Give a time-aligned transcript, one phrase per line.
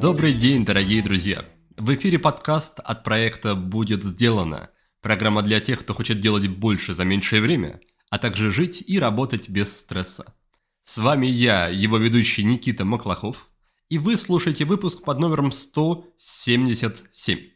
[0.00, 1.44] Добрый день, дорогие друзья!
[1.76, 4.70] В эфире подкаст от проекта «Будет сделано».
[5.00, 9.48] Программа для тех, кто хочет делать больше за меньшее время, а также жить и работать
[9.48, 10.34] без стресса.
[10.82, 13.48] С вами я, его ведущий Никита Маклахов,
[13.90, 17.51] и вы слушаете выпуск под номером 177.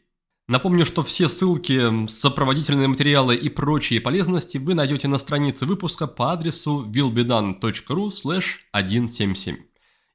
[0.49, 6.31] Напомню, что все ссылки, сопроводительные материалы и прочие полезности вы найдете на странице выпуска по
[6.31, 9.57] адресу willbedone.ru 177.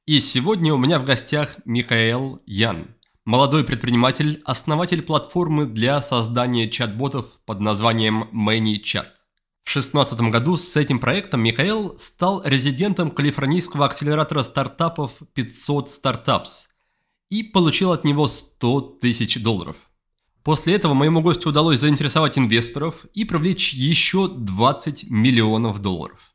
[0.07, 2.95] И сегодня у меня в гостях Михаил Ян,
[3.27, 9.11] молодой предприниматель, основатель платформы для создания чат-ботов под названием ManyChat.
[9.65, 16.69] В 2016 году с этим проектом Михаил стал резидентом калифорнийского акселератора стартапов 500 Startups
[17.29, 19.77] и получил от него 100 тысяч долларов–
[20.45, 26.33] После этого моему гостю удалось заинтересовать инвесторов и привлечь еще 20 миллионов долларов.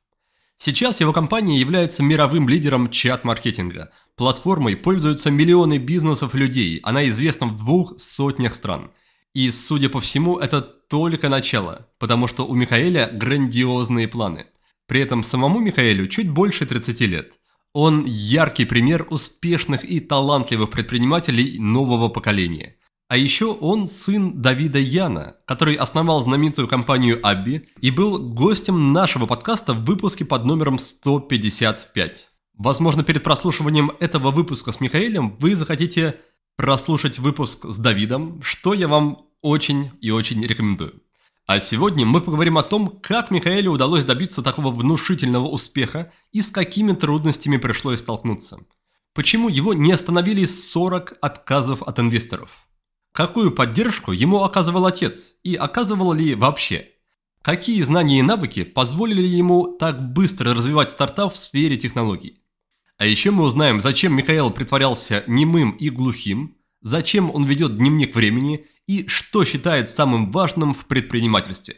[0.55, 3.91] Сейчас его компания является мировым лидером чат-маркетинга.
[4.15, 8.91] Платформой пользуются миллионы бизнесов людей, она известна в двух сотнях стран.
[9.33, 14.47] И, судя по всему, это только начало, потому что у Михаэля грандиозные планы.
[14.87, 17.33] При этом самому Михаэлю чуть больше 30 лет.
[17.73, 22.76] Он яркий пример успешных и талантливых предпринимателей нового поколения–
[23.07, 29.25] а еще он сын Давида Яна, который основал знаменитую компанию Абби и был гостем нашего
[29.25, 32.29] подкаста в выпуске под номером 155.
[32.55, 36.19] Возможно, перед прослушиванием этого выпуска с Михаилом вы захотите
[36.57, 41.01] прослушать выпуск с Давидом, что я вам очень и очень рекомендую.
[41.45, 46.49] А сегодня мы поговорим о том, как Михаилу удалось добиться такого внушительного успеха и с
[46.49, 48.59] какими трудностями пришлось столкнуться.
[49.13, 52.49] Почему его не остановили 40 отказов от инвесторов–
[53.17, 56.89] Какую поддержку ему оказывал отец и оказывал ли вообще?
[57.41, 62.43] Какие знания и навыки позволили ему так быстро развивать стартап в сфере технологий?
[62.99, 68.67] А еще мы узнаем, зачем Михаил притворялся немым и глухим, зачем он ведет дневник времени
[68.85, 71.77] и что считает самым важным в предпринимательстве.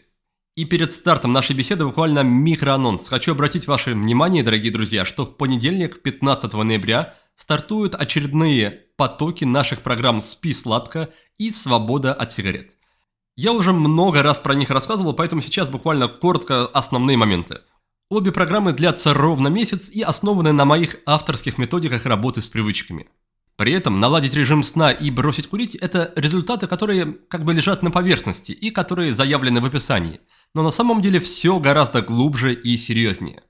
[0.56, 3.08] И перед стартом нашей беседы буквально микроанонс.
[3.08, 9.81] Хочу обратить ваше внимание, дорогие друзья, что в понедельник, 15 ноября, стартуют очередные потоки наших
[9.84, 12.76] программ «Спи сладко» и «Свобода от сигарет».
[13.36, 17.62] Я уже много раз про них рассказывал, поэтому сейчас буквально коротко основные моменты.
[18.10, 23.08] Обе программы длятся ровно месяц и основаны на моих авторских методиках работы с привычками.
[23.56, 27.92] При этом наладить режим сна и бросить курить– это результаты, которые как бы лежат на
[27.92, 30.22] поверхности и которые заявлены в описании.
[30.56, 33.44] Но на самом деле все гораздо глубже и серьезнее.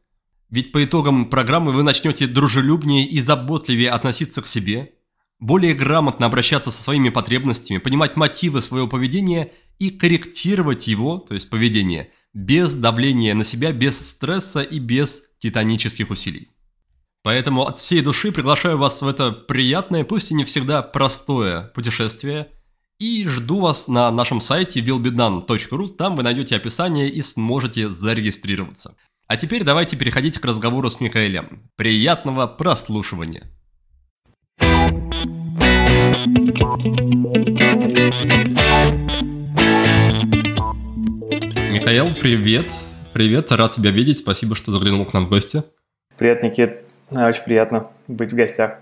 [0.50, 4.94] Ведь по итогам программы вы начнете дружелюбнее и заботливее относиться к себе,
[5.40, 11.50] более грамотно обращаться со своими потребностями, понимать мотивы своего поведения и корректировать его, то есть
[11.50, 16.50] поведение, без давления на себя, без стресса и без титанических усилий.
[17.24, 22.48] Поэтому от всей души приглашаю вас в это приятное, пусть и не всегда простое путешествие,
[22.98, 28.96] и жду вас на нашем сайте willbedone.ru, там вы найдете описание и сможете зарегистрироваться.
[29.28, 31.62] А теперь давайте переходить к разговору с Михаилем.
[31.76, 33.48] Приятного прослушивания!
[41.72, 42.68] Михаил, привет.
[43.12, 44.20] Привет, рад тебя видеть.
[44.20, 45.64] Спасибо, что заглянул к нам в гости.
[46.18, 46.78] Привет, Никит.
[47.12, 48.78] Очень приятно быть в гостях.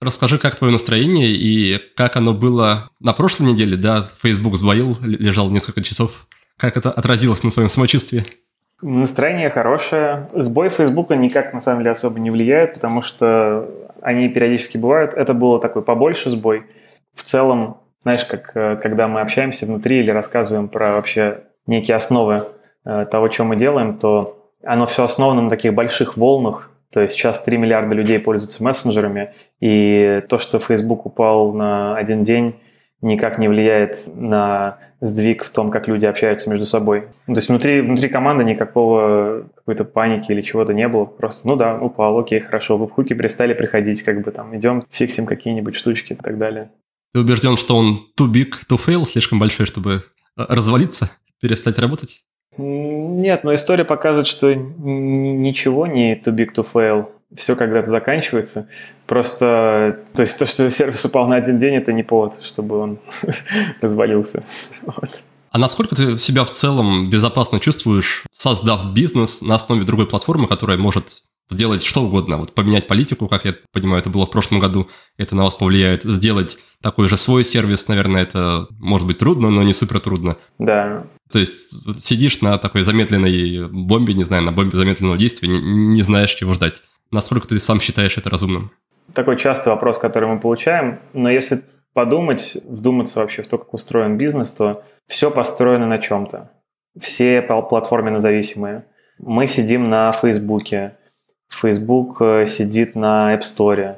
[0.00, 4.10] Расскажи, как твое настроение и как оно было на прошлой неделе, да?
[4.20, 6.26] Facebook сбоил, лежал несколько часов.
[6.56, 8.24] Как это отразилось на своем самочувствии?
[8.82, 10.28] Настроение хорошее.
[10.34, 13.70] Сбой Фейсбука никак на самом деле особо не влияет, потому что
[14.02, 15.14] они периодически бывают.
[15.14, 16.64] Это было такой побольше сбой.
[17.16, 22.44] В целом, знаешь, как э, когда мы общаемся внутри или рассказываем про вообще некие основы
[22.84, 26.70] э, того, что мы делаем, то оно все основано на таких больших волнах.
[26.92, 32.20] То есть сейчас 3 миллиарда людей пользуются мессенджерами, и то, что Facebook упал на один
[32.20, 32.54] день,
[33.02, 37.08] никак не влияет на сдвиг в том, как люди общаются между собой.
[37.26, 41.04] Ну, то есть внутри, внутри команды никакого какой-то паники или чего-то не было.
[41.04, 45.76] Просто, ну да, упал, окей, хорошо, веб-хуки перестали приходить, как бы там идем, фиксим какие-нибудь
[45.76, 46.70] штучки и так далее.
[47.16, 50.04] Ты убежден, что он too big to fail, слишком большой, чтобы
[50.36, 51.10] э, развалиться,
[51.40, 52.20] перестать работать?
[52.58, 58.68] Нет, но история показывает, что ничего не too big to fail все когда-то заканчивается.
[59.06, 62.98] Просто, то есть то, что сервис упал на один день, это не повод, чтобы он
[63.80, 64.44] развалился.
[64.82, 65.08] Вот.
[65.50, 70.76] А насколько ты себя в целом безопасно чувствуешь, создав бизнес на основе другой платформы, которая
[70.76, 74.88] может сделать что угодно, вот поменять политику, как я понимаю, это было в прошлом году,
[75.16, 79.62] это на вас повлияет, сделать такой же свой сервис, наверное, это может быть трудно, но
[79.62, 80.36] не супер трудно.
[80.58, 81.06] Да.
[81.30, 86.02] То есть сидишь на такой замедленной бомбе, не знаю, на бомбе замедленного действия, не, не
[86.02, 86.82] знаешь, чего ждать.
[87.10, 88.72] Насколько ты сам считаешь это разумным?
[89.14, 94.18] Такой частый вопрос, который мы получаем, но если подумать, вдуматься вообще в то, как устроен
[94.18, 96.50] бизнес, то все построено на чем-то.
[97.00, 98.84] Все платформы независимые.
[99.18, 100.96] Мы сидим на Фейсбуке,
[101.48, 103.96] Facebook э, сидит на App Store,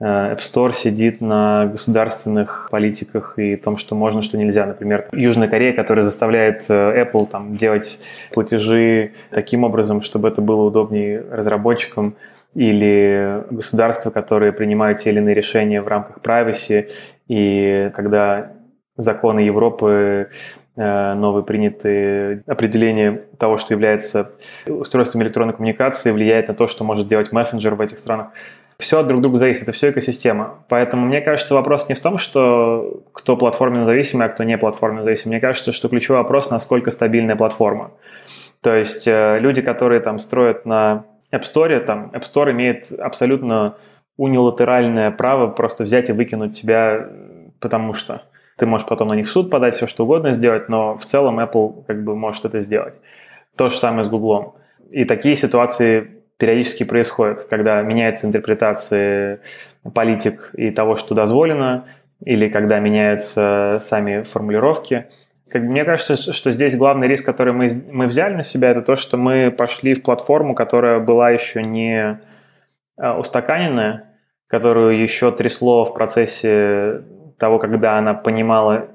[0.00, 4.66] э, App Store сидит на государственных политиках и том, что можно, что нельзя.
[4.66, 8.00] Например, Южная Корея, которая заставляет э, Apple там, делать
[8.32, 12.16] платежи таким образом, чтобы это было удобнее разработчикам,
[12.54, 16.90] или государства, которые принимают те или иные решения в рамках privacy,
[17.26, 18.52] и когда
[18.96, 20.28] законы Европы
[20.74, 24.32] новые принятые определения того, что является
[24.66, 28.28] устройством электронной коммуникации, влияет на то, что может делать мессенджер в этих странах.
[28.78, 30.64] Все от друг друга зависит, это все экосистема.
[30.68, 35.04] Поэтому мне кажется, вопрос не в том, что кто платформенно зависимый, а кто не платформенно
[35.04, 35.34] зависимый.
[35.34, 37.92] Мне кажется, что ключевой вопрос, насколько стабильная платформа.
[38.60, 43.76] То есть э, люди, которые там строят на App Store, там App Store имеет абсолютно
[44.16, 47.08] унилатеральное право просто взять и выкинуть тебя,
[47.60, 48.22] потому что
[48.56, 51.40] ты можешь потом на них в суд подать, все что угодно сделать, но в целом
[51.40, 53.00] Apple как бы может это сделать.
[53.56, 54.56] То же самое с Google.
[54.90, 59.40] И такие ситуации периодически происходят, когда меняются интерпретации
[59.94, 61.86] политик и того, что дозволено,
[62.24, 65.06] или когда меняются сами формулировки.
[65.48, 68.96] Как, мне кажется, что здесь главный риск, который мы, мы взяли на себя, это то,
[68.96, 72.20] что мы пошли в платформу, которая была еще не
[72.96, 74.04] а, устаканенная,
[74.46, 77.02] которую еще трясло в процессе
[77.38, 78.88] того, когда она понимала,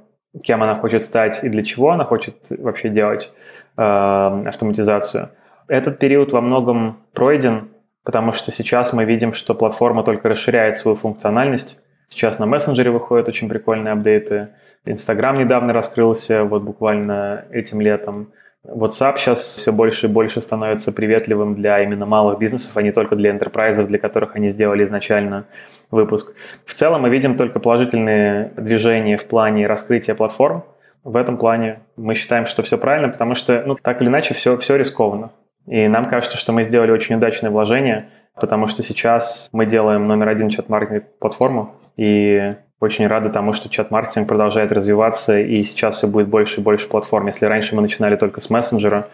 [0.43, 3.33] кем она хочет стать и для чего она хочет вообще делать
[3.77, 5.29] э, автоматизацию.
[5.67, 7.69] Этот период во многом пройден,
[8.03, 11.81] потому что сейчас мы видим, что платформа только расширяет свою функциональность.
[12.09, 14.49] Сейчас на мессенджере выходят очень прикольные апдейты.
[14.85, 18.31] Инстаграм недавно раскрылся, вот буквально этим летом.
[18.67, 23.15] WhatsApp сейчас все больше и больше становится приветливым для именно малых бизнесов, а не только
[23.15, 25.45] для энтерпрайзов, для которых они сделали изначально
[25.89, 26.35] выпуск.
[26.65, 30.63] В целом мы видим только положительные движения в плане раскрытия платформ.
[31.03, 34.57] В этом плане мы считаем, что все правильно, потому что, ну, так или иначе, все,
[34.57, 35.31] все рискованно.
[35.65, 40.27] И нам кажется, что мы сделали очень удачное вложение, потому что сейчас мы делаем номер
[40.29, 46.27] один чат-маркетинг платформу, и очень рады тому, что чат-маркетинг продолжает развиваться, и сейчас все будет
[46.27, 47.27] больше и больше платформ.
[47.27, 49.09] Если раньше мы начинали только с мессенджера,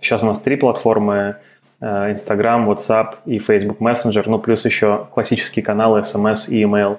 [0.00, 1.36] сейчас у нас три платформы,
[1.80, 6.98] э, Instagram, WhatsApp и Facebook Messenger, ну плюс еще классические каналы SMS и email.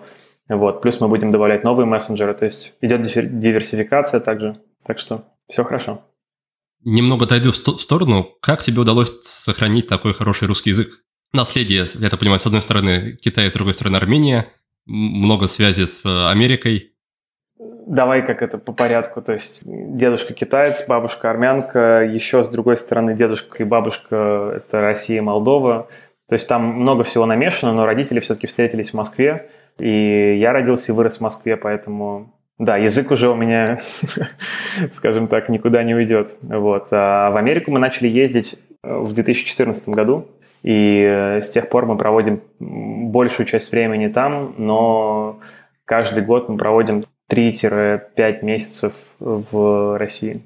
[0.49, 0.81] Вот.
[0.81, 6.01] Плюс мы будем добавлять новые мессенджеры, то есть идет диверсификация также, так что все хорошо.
[6.83, 8.29] Немного отойду в сторону.
[8.41, 10.89] Как тебе удалось сохранить такой хороший русский язык?
[11.33, 14.47] Наследие, я так понимаю, с одной стороны Китай, с другой стороны Армения–
[14.87, 16.93] много связи с э, Америкой.
[17.87, 19.21] Давай как это по порядку.
[19.21, 25.17] То есть дедушка китаец, бабушка армянка, еще с другой стороны дедушка и бабушка– это Россия
[25.17, 25.87] и Молдова.
[26.27, 29.49] То есть там много всего намешано, но родители все-таки встретились в Москве.
[29.79, 33.79] И я родился и вырос в Москве, поэтому да, язык уже у меня,
[34.91, 36.37] скажем так, никуда не уйдет.
[36.41, 36.87] Вот.
[36.91, 40.27] А в Америку мы начали ездить э, в 2014 году.
[40.63, 42.41] И э, с тех пор мы проводим
[43.17, 45.39] большую часть времени там, но
[45.85, 50.43] каждый год мы проводим 3-5 месяцев в России.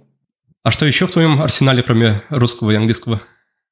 [0.64, 3.20] А что еще в твоем арсенале, кроме русского и английского?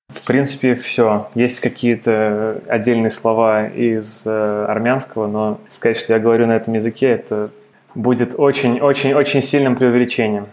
[0.09, 1.29] В принципе, все.
[1.33, 7.07] Есть какие-то отдельные слова из э, армянского, но сказать, что я говорю на этом языке,
[7.07, 7.51] это
[7.95, 10.47] будет очень-очень-очень сильным преувеличением.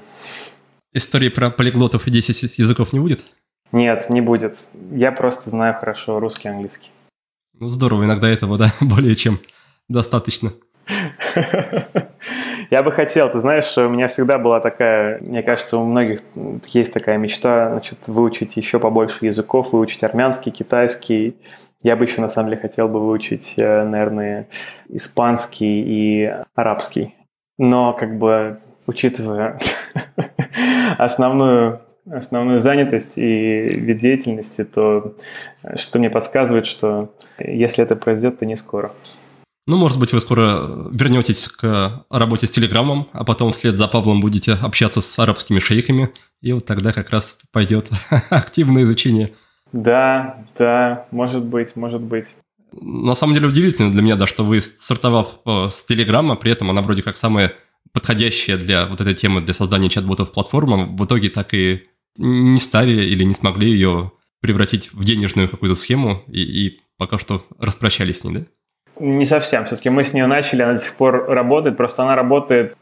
[0.92, 3.24] Истории про полиглотов и 10 языков не будет?
[3.72, 4.56] Нет, не будет.
[4.92, 6.90] Я просто знаю хорошо русский и английский.
[7.58, 9.38] Ну, здорово, иногда этого, да, более чем
[9.88, 10.52] достаточно.
[12.70, 16.20] Я бы хотел, ты знаешь, у меня всегда была такая, мне кажется, у многих
[16.66, 21.36] есть такая мечта, значит, выучить еще побольше языков, выучить армянский, китайский.
[21.82, 24.48] Я бы еще, на самом деле, хотел бы выучить, э, наверное,
[24.88, 27.14] испанский и арабский.
[27.56, 29.58] Но, как бы, учитывая
[30.98, 35.14] основную основную занятость и вид деятельности, то
[35.74, 38.92] что мне подсказывает, что если это произойдет, то не скоро.
[39.68, 44.20] Ну, может быть, вы скоро вернетесь к работе с Телеграмом, а потом вслед за Павлом
[44.20, 46.10] будете общаться с арабскими шейхами,
[46.40, 47.88] и вот тогда как раз пойдет
[48.30, 49.32] активное изучение.
[49.72, 52.36] Да, да, может быть, может быть.
[52.72, 56.70] На самом деле удивительно для меня, да, что вы, стартовав э, с Телеграма, при этом
[56.70, 57.52] она вроде как самая
[57.92, 63.04] подходящая для вот этой темы, для создания чат-ботов платформа, в итоге так и не стали
[63.04, 68.24] или не смогли ее превратить в денежную какую-то схему и, и пока что распрощались с
[68.24, 68.44] ней, да?
[68.98, 69.64] Не совсем.
[69.64, 72.76] Все-таки мы с нее начали, она до сих пор работает, просто она работает...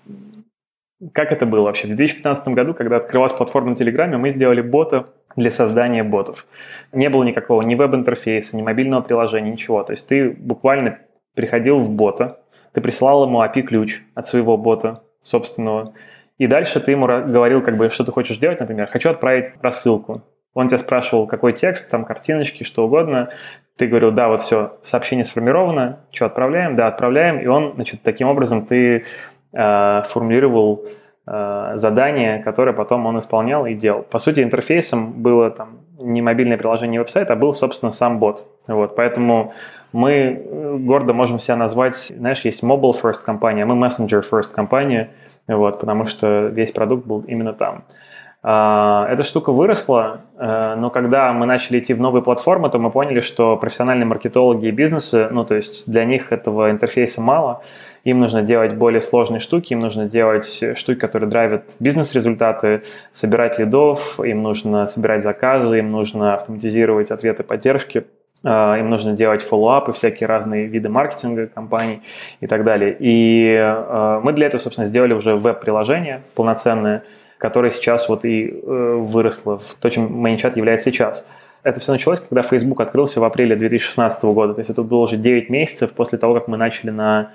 [1.12, 1.86] Как это было вообще?
[1.86, 6.46] В 2015 году, когда открылась платформа на Телеграме, мы сделали бота для создания ботов.
[6.92, 9.82] Не было никакого ни веб-интерфейса, ни мобильного приложения, ничего.
[9.82, 11.00] То есть ты буквально
[11.34, 12.40] приходил в бота,
[12.72, 15.94] ты присылал ему API-ключ от своего бота собственного,
[16.38, 20.22] и дальше ты ему говорил, как бы, что ты хочешь делать, например, хочу отправить рассылку.
[20.52, 23.30] Он тебя спрашивал, какой текст, там картиночки, что угодно.
[23.76, 27.40] Ты говорил, да, вот все, сообщение сформировано, что отправляем, да, отправляем.
[27.40, 29.04] И он, значит, таким образом ты
[29.52, 30.86] э, формулировал
[31.26, 34.02] э, задание, которое потом он исполнял и делал.
[34.02, 38.46] По сути, интерфейсом было там не мобильное приложение веб-сайт, а был, собственно, сам бот.
[38.66, 39.52] Вот, поэтому
[39.92, 45.10] мы э, гордо можем себя назвать, знаешь, есть mobile first компания, мы messenger first компания,
[45.46, 47.84] вот, потому что весь продукт был именно там.
[48.46, 52.90] А, эта штука выросла, э, но когда мы начали идти в новые платформы, то мы
[52.90, 57.62] поняли, что профессиональные маркетологи и бизнесы, ну, то есть для них этого интерфейса мало,
[58.04, 60.46] им нужно делать более сложные штуки, им нужно делать
[60.76, 62.82] штуки, которые драйвят бизнес-результаты,
[63.12, 68.04] собирать лидов, им нужно собирать заказы, им нужно автоматизировать ответы поддержки,
[68.44, 72.02] а, им нужно делать фоллоуапы, всякие разные виды маркетинга компаний
[72.40, 72.94] и так далее.
[72.98, 77.04] И а, мы для этого, собственно, сделали уже веб-приложение полноценное,
[77.38, 81.26] которое сейчас вот и э, выросло в то, чем ManyChat является сейчас.
[81.62, 84.54] Это все началось, когда Facebook открылся в апреле 2016 года.
[84.54, 87.32] То есть это было уже 9 месяцев после того, как мы начали на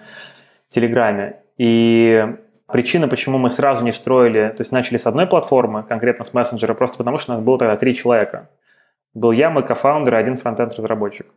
[0.70, 1.38] Телеграме.
[1.58, 2.26] И
[2.68, 6.74] причина, почему мы сразу не встроили, то есть начали с одной платформы, конкретно с мессенджера,
[6.74, 8.50] просто потому что у нас было тогда три человека.
[9.14, 11.28] Был я, мой co-founder и один фронтенд-разработчик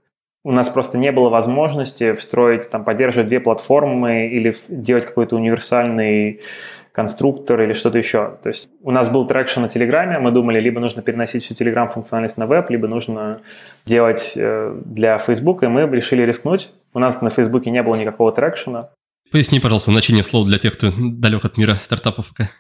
[0.44, 6.40] у нас просто не было возможности встроить, там, поддерживать две платформы или делать какой-то универсальный
[6.90, 8.38] конструктор или что-то еще.
[8.42, 11.88] То есть у нас был traction на Телеграме, мы думали, либо нужно переносить всю Телеграм
[11.88, 13.40] функциональность на веб, либо нужно
[13.86, 16.72] делать э, для Facebook, и мы решили рискнуть.
[16.92, 18.90] У нас на Фейсбуке не было никакого traction а.
[19.32, 22.50] Поясни, пожалуйста, значение слов для тех, кто далек от мира стартапов пока.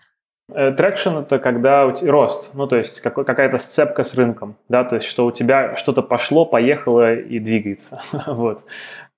[0.72, 4.96] Traction– это когда у тебя рост, ну, то есть какая-то сцепка с рынком, да, то
[4.96, 8.64] есть что у тебя что-то пошло, поехало и двигается, вот.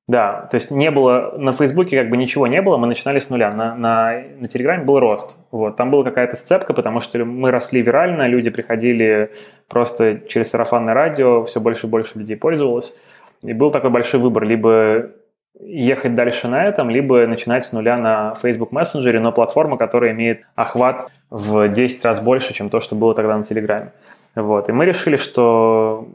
[0.06, 3.30] Да, то есть не было, на Фейсбуке как бы ничего не было, мы начинали с
[3.30, 7.50] нуля, на, на, на Телеграме был рост, вот, там была какая-то сцепка, потому что мы
[7.50, 9.32] росли вирально, люди приходили
[9.68, 12.94] просто через сарафанное радио, все больше и больше людей пользовалось,
[13.42, 15.10] и был такой большой выбор, либо
[15.60, 20.42] ехать дальше на этом, либо начинать с нуля на Facebook Messenger, но платформа, которая имеет
[20.54, 23.92] охват в 10 раз больше, чем то, что было тогда на Телеграме.
[24.34, 24.68] Вот.
[24.68, 26.08] И мы решили, что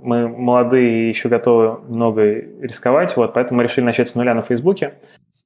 [0.00, 2.22] мы молодые и еще готовы много
[2.60, 4.94] рисковать, вот, поэтому мы решили начать с нуля на Фейсбуке.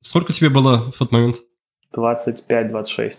[0.00, 1.36] Сколько тебе было в тот момент?
[1.96, 3.12] 25-26.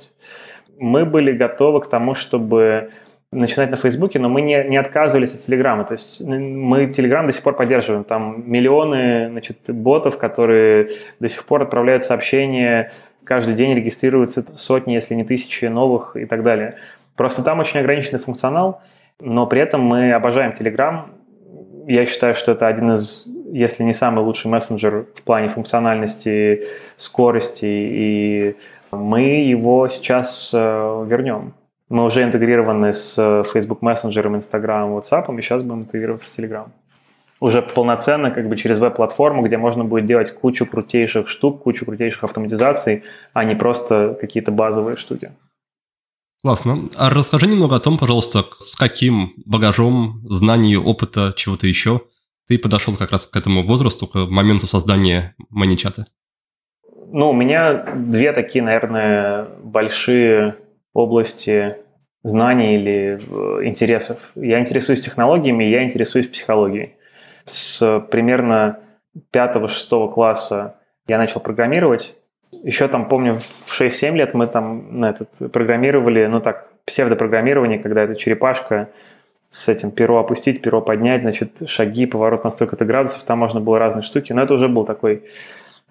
[0.77, 2.91] Мы были готовы к тому, чтобы
[3.31, 5.85] начинать на Фейсбуке, но мы не, не отказывались от Телеграма.
[5.85, 8.03] То есть мы Телеграм до сих пор поддерживаем.
[8.03, 12.91] Там миллионы значит, ботов, которые до сих пор отправляют сообщения,
[13.23, 16.75] каждый день регистрируются сотни, если не тысячи новых и так далее.
[17.15, 18.81] Просто там очень ограниченный функционал,
[19.19, 21.11] но при этом мы обожаем Телеграм.
[21.87, 26.65] Я считаю, что это один из, если не самый лучший мессенджер в плане функциональности,
[26.97, 28.55] скорости, и
[28.91, 31.53] мы его сейчас э, вернем.
[31.91, 36.69] Мы уже интегрированы с э, Facebook Messenger, Instagram, WhatsApp, и сейчас будем интегрироваться с Telegram.
[37.41, 42.23] Уже полноценно, как бы через веб-платформу, где можно будет делать кучу крутейших штук, кучу крутейших
[42.23, 45.33] автоматизаций, а не просто какие-то базовые штуки.
[46.45, 46.87] Классно.
[46.95, 52.03] А расскажи немного о том, пожалуйста, с каким багажом, знаний, опыта, чего-то еще
[52.47, 56.05] ты подошел как раз к этому возрасту, к моменту создания маничата?
[57.11, 60.55] Ну, у меня две такие, наверное, большие
[60.93, 61.77] области
[62.23, 64.19] знаний или э, интересов.
[64.35, 66.95] Я интересуюсь технологиями, я интересуюсь психологией.
[67.45, 68.79] С примерно
[69.33, 70.75] 5-6 класса
[71.07, 72.15] я начал программировать.
[72.51, 78.03] Еще там, помню, в 6-7 лет мы там на этот, программировали, ну так, псевдопрограммирование, когда
[78.03, 78.89] это черепашка
[79.49, 83.79] с этим перо опустить, перо поднять, значит, шаги, поворот на столько-то градусов, там можно было
[83.79, 85.23] разные штуки, но это уже был такой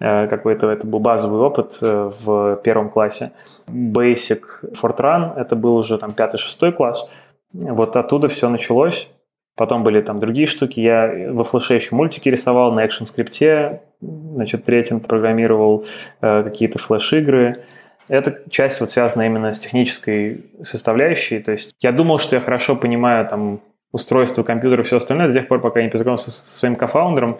[0.01, 3.31] какой-то это был базовый опыт э, в первом классе.
[3.67, 4.41] Basic
[4.73, 7.07] Fortran, это был уже там пятый-шестой класс.
[7.53, 9.09] Вот оттуда все началось.
[9.55, 10.79] Потом были там другие штуки.
[10.79, 15.85] Я во флеше еще мультики рисовал, на экшен скрипте, значит, третьем программировал
[16.21, 17.63] э, какие-то флеш-игры.
[18.07, 21.39] Эта часть вот связана именно с технической составляющей.
[21.39, 25.33] То есть я думал, что я хорошо понимаю там устройство компьютера и все остальное до
[25.33, 27.39] тех пор, пока я не познакомился со своим кофаундером.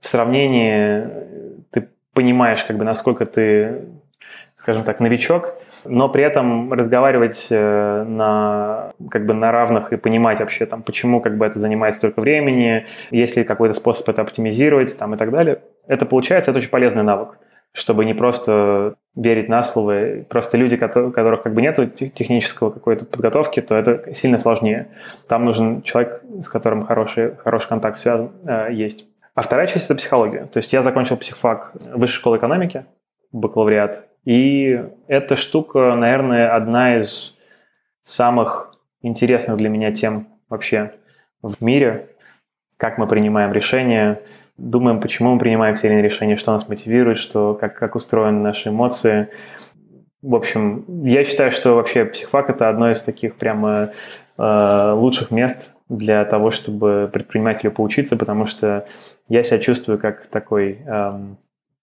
[0.00, 1.61] В сравнении
[2.14, 3.82] понимаешь, как бы, насколько ты
[4.56, 5.54] скажем так, новичок,
[5.84, 11.20] но при этом разговаривать э, на, как бы на равных и понимать вообще, там, почему
[11.20, 15.32] как бы это занимает столько времени, есть ли какой-то способ это оптимизировать там, и так
[15.32, 15.62] далее.
[15.88, 17.38] Это получается, это очень полезный навык
[17.74, 20.24] чтобы не просто верить на слово.
[20.28, 21.76] Просто люди, которых как бы нет
[22.14, 24.88] технического какой-то подготовки, то это сильно сложнее.
[25.26, 29.06] Там нужен человек, с которым хороший, хороший контакт связан, э, есть.
[29.34, 30.46] А вторая часть– это психология.
[30.46, 32.84] То есть я закончил психфак Высшей школы экономики,
[33.32, 37.34] бакалавриат, и эта штука, наверное, одна из
[38.02, 40.92] самых интересных для меня тем вообще
[41.42, 42.10] в мире,
[42.76, 44.20] как мы принимаем решения,
[44.56, 49.28] думаем, почему мы принимаем иные решения, что нас мотивирует, что, как, как устроены наши эмоции.
[50.20, 53.92] В общем, я считаю, что вообще психфак– это одно из таких прямо
[54.38, 58.86] э, лучших мест для того, чтобы предпринимателю поучиться, потому что
[59.32, 61.38] я себя чувствую как такой эм,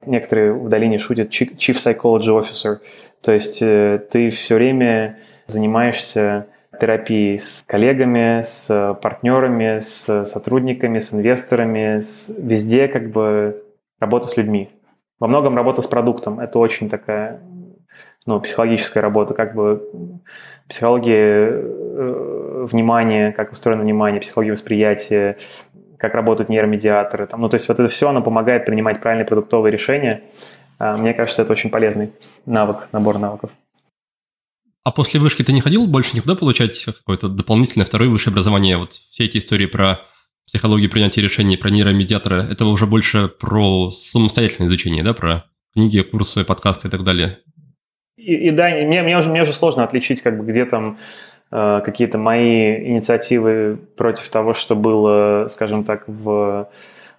[0.06, 2.78] Некоторые в долине шутят Chief Psychology Officer.
[3.22, 6.48] То есть э, ты все время занимаешься
[6.80, 12.30] терапией с коллегами, с партнерами, с сотрудниками, с инвесторами, с...
[12.30, 13.62] везде как бы
[14.00, 14.70] работа с людьми.
[15.20, 16.40] Во многом работа с продуктом.
[16.40, 17.42] Это очень такая
[18.26, 20.22] ну, психологическая работа, как бы
[20.70, 25.38] психология э, внимания, как устроено внимание, психология восприятия,
[26.00, 27.28] как работают нейромедиаторы.
[27.28, 30.24] Там, ну, то есть вот это все, оно помогает принимать правильные продуктовые решения.
[30.80, 32.14] А, мне кажется, это очень полезный
[32.46, 33.52] навык, набор навыков.
[34.86, 38.78] А после вышки ты не ходил больше никуда получать какое-то дополнительное второе высшее образование?
[38.78, 40.00] Вот все эти истории про
[40.48, 46.46] психологию принятия решений, про нейромедиатора, это уже больше про самостоятельное изучение, да, про книги, курсы,
[46.46, 47.40] подкасты и так далее?
[48.16, 50.98] И, и да, мне, мне, уже, мне уже сложно отличить, как бы, где там
[51.50, 56.70] какие-то мои инициативы против того, что было, скажем так, в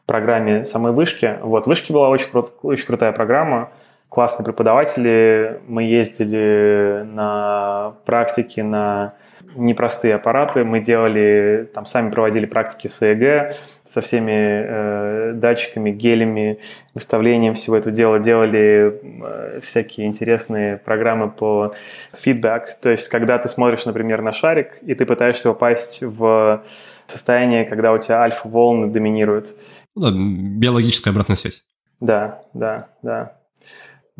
[0.07, 1.39] программе самой вышки.
[1.43, 3.71] Вот, вышки была очень, крут, очень крутая программа,
[4.11, 5.61] классные преподаватели.
[5.67, 9.14] Мы ездили на практики на
[9.55, 10.64] непростые аппараты.
[10.64, 16.59] Мы делали, там сами проводили практики с ЭЭГ, со всеми э, датчиками, гелями,
[16.93, 18.19] выставлением всего этого дела.
[18.19, 22.81] Делали э, всякие интересные программы biofeedback.
[22.81, 26.62] То есть, когда ты смотришь, например, на шарик, и ты пытаешься попасть в
[27.07, 29.55] состояние, когда у тебя альфа-волны доминируют.
[29.95, 31.62] Ну да, биологическая обратная связь.
[32.01, 33.39] Да, да, да.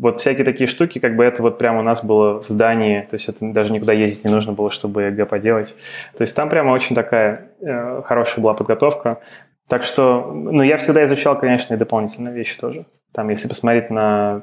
[0.01, 3.13] Вот всякие такие штуки, как бы это вот прямо у нас было в здании, то
[3.13, 5.75] есть это даже никуда ездить не нужно было, чтобы ЭЭГ поделать.
[6.17, 9.19] То есть там прямо очень такая э, хорошая была подготовка.
[9.67, 12.87] Так что, ну, я всегда изучал, конечно, и дополнительные вещи тоже.
[13.13, 14.41] Там, если посмотреть на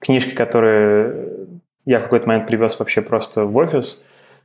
[0.00, 1.48] книжки, которые
[1.84, 4.00] я в какой-то момент привез вообще просто в офис,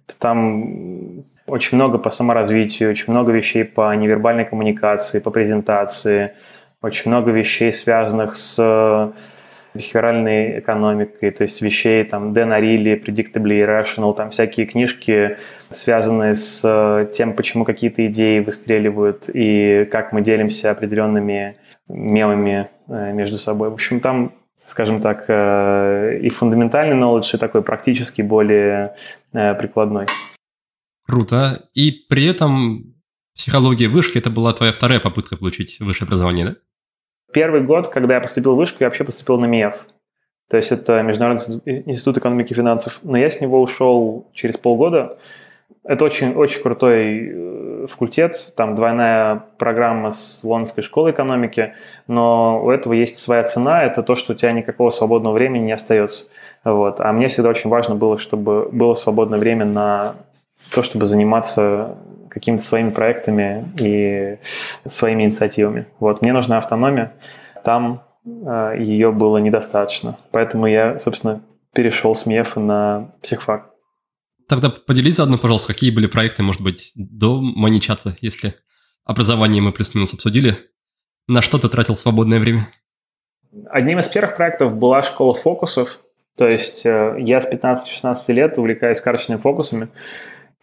[0.07, 6.33] то там очень много по саморазвитию, очень много вещей по невербальной коммуникации, по презентации,
[6.81, 9.13] очень много вещей, связанных с
[9.73, 15.37] бихевиоральной экономикой, то есть вещей там Дэн Арили, Predictably Irrational, там всякие книжки,
[15.69, 21.57] связанные с э, тем, почему какие-то идеи выстреливают и как мы делимся определенными
[21.87, 23.69] мемами э, между собой.
[23.69, 24.33] В общем, там
[24.65, 28.95] скажем так, э, и фундаментальный knowledge, и такой практически более
[29.31, 30.05] прикладной.
[31.05, 31.67] Круто.
[31.73, 32.95] И при этом
[33.35, 36.55] психология вышки– это была твоя вторая попытка получить высшее образование, да?
[37.33, 39.87] Первый год, когда я поступил в вышку, я вообще поступил на МИЭФ.
[40.49, 42.99] То есть это Международный институт экономики и финансов.
[43.03, 45.17] Но я с него ушел через полгода.
[45.83, 51.73] Это очень, очень крутой э, факультет, там двойная программа с Лондонской школой экономики,
[52.07, 55.71] но у этого есть своя цена, это то, что у тебя никакого свободного времени не
[55.73, 56.23] остается.
[56.63, 57.01] Вот.
[57.01, 60.15] А мне всегда очень важно было, чтобы было свободное время на
[60.71, 61.97] то, чтобы заниматься
[62.33, 64.37] какими-то своими проектами и
[64.87, 65.87] своими инициативами.
[65.99, 67.13] Вот, мне нужна автономия,
[67.63, 70.17] там э, ее было недостаточно.
[70.31, 71.43] Поэтому я, собственно,
[71.73, 73.69] перешел с МЕФа на психфак.
[74.47, 78.55] Тогда поделись заодно, пожалуйста, какие были проекты, может быть, до Маничата, если
[79.05, 80.57] образование мы плюс-минус обсудили.
[81.27, 82.67] На что ты тратил свободное время?
[83.69, 85.99] Одним из первых проектов была школа фокусов.
[86.37, 89.89] То есть э, я с 15-16 лет увлекаюсь карточными фокусами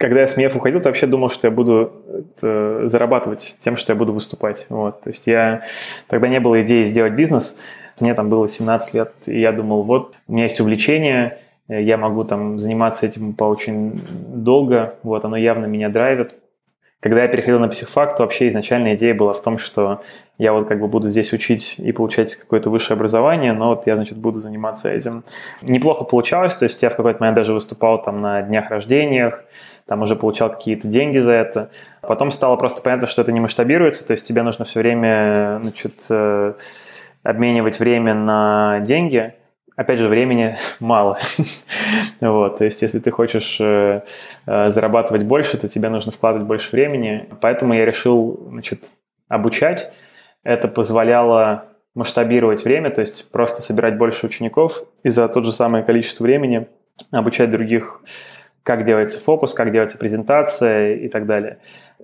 [0.00, 3.92] когда я с МЕФ уходил, то вообще думал, что я буду это, зарабатывать тем, что
[3.92, 4.64] я буду выступать.
[4.70, 5.02] Вот.
[5.02, 5.60] То есть я
[6.08, 7.58] тогда не было идеи сделать бизнес.
[8.00, 12.24] Мне там было 17 лет, и я думал, вот, у меня есть увлечение, я могу
[12.24, 16.34] там заниматься этим по очень долго, вот, оно явно меня драйвит.
[17.00, 20.02] Когда я переходил на психфак, то вообще изначальная идея была в том, что
[20.36, 23.96] я вот как бы буду здесь учить и получать какое-то высшее образование, но вот я,
[23.96, 25.24] значит, буду заниматься этим.
[25.62, 29.44] Неплохо получалось, то есть я в какой-то момент даже выступал там на днях рождениях,
[29.86, 31.70] там уже получал какие-то деньги за это.
[32.02, 36.04] Потом стало просто понятно, что это не масштабируется, то есть тебе нужно все время, значит,
[36.10, 36.52] э,
[37.22, 39.34] обменивать время на деньги,
[39.80, 41.18] опять же, времени мало.
[42.20, 44.02] вот, то есть, если ты хочешь э,
[44.46, 47.26] э, зарабатывать больше, то тебе нужно вкладывать больше времени.
[47.40, 48.90] Поэтому я решил, значит,
[49.28, 49.90] обучать.
[50.44, 51.64] Это позволяло
[51.94, 56.66] масштабировать время, то есть просто собирать больше учеников и за тот же самое количество времени
[57.10, 58.00] обучать других,
[58.62, 61.58] как делается фокус, как делается презентация и так далее.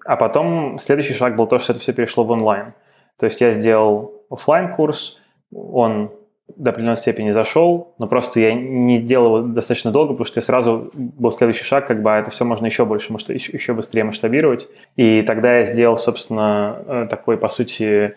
[0.05, 2.73] А потом следующий шаг был то, что это все перешло в онлайн.
[3.19, 5.19] То есть я сделал офлайн курс,
[5.55, 6.11] он
[6.57, 10.43] до определенной степени зашел, но просто я не делал его достаточно долго, потому что я
[10.43, 14.05] сразу был следующий шаг, как бы а это все можно еще больше, может, еще, быстрее
[14.05, 14.69] масштабировать.
[14.97, 18.15] И тогда я сделал, собственно, э, такой, по сути,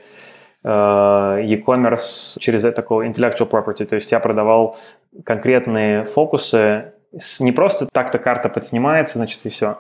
[0.64, 4.78] э, e-commerce через такого intellectual property, то есть я продавал
[5.26, 6.94] конкретные фокусы,
[7.40, 9.80] не просто так-то карта подснимается, значит, и все,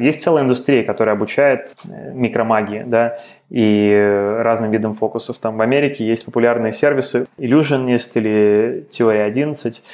[0.00, 3.18] есть целая индустрия, которая обучает э, микромагии, да,
[3.50, 5.38] и разным видам фокусов.
[5.38, 9.84] Там в Америке есть популярные сервисы Illusionist или Теория 11.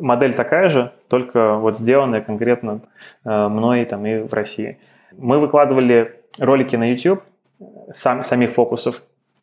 [0.00, 2.80] Модель такая же, только вот сделанная конкретно
[3.24, 4.78] э, мной там и в России.
[5.16, 7.22] Мы выкладывали ролики на YouTube
[7.92, 9.02] сам, самих фокусов,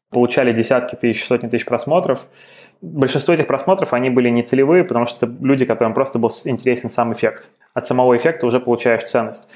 [0.10, 2.28] получали десятки тысяч, сотни тысяч просмотров.
[2.82, 6.90] Большинство этих просмотров, они были не целевые, потому что это люди, которым просто был интересен
[6.90, 9.48] сам эффект от самого эффекта уже получаешь ценность.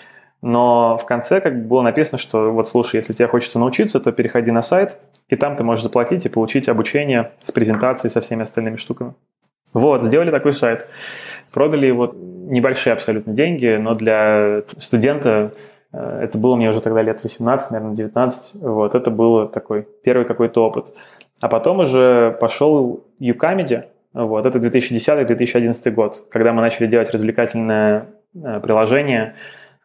[0.41, 4.11] Но в конце как бы было написано, что вот слушай, если тебе хочется научиться, то
[4.11, 4.99] переходи на сайт,
[5.29, 9.13] и там ты можешь заплатить и получить обучение с презентацией, со всеми остальными штуками.
[9.73, 10.87] Вот, сделали такой сайт.
[11.51, 15.53] Продали его небольшие абсолютно деньги, но для студента
[15.91, 18.61] э, это было мне уже тогда лет 18, наверное, 19.
[18.61, 20.93] Вот, это был такой первый какой-то опыт.
[21.39, 28.59] А потом уже пошел Ucamedy, вот, это 2010-2011 год, когда мы начали делать развлекательное э,
[28.61, 29.35] приложение,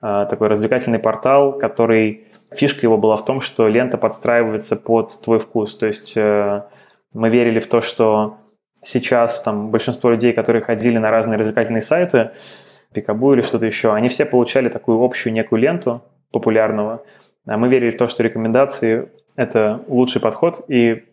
[0.03, 5.39] э, такой развлекательный портал, который фишка его была в том, что лента подстраивается под твой
[5.39, 5.77] вкус.
[5.77, 6.63] То есть э,
[7.13, 8.39] мы верили в то, что
[8.83, 12.31] сейчас там большинство людей, которые ходили на разные развлекательные сайты,
[12.95, 17.03] Пикабу или что-то еще, они все получали такую общую некую ленту популярного.
[17.47, 21.05] А мы верили в то, что рекомендации– это лучший подход, и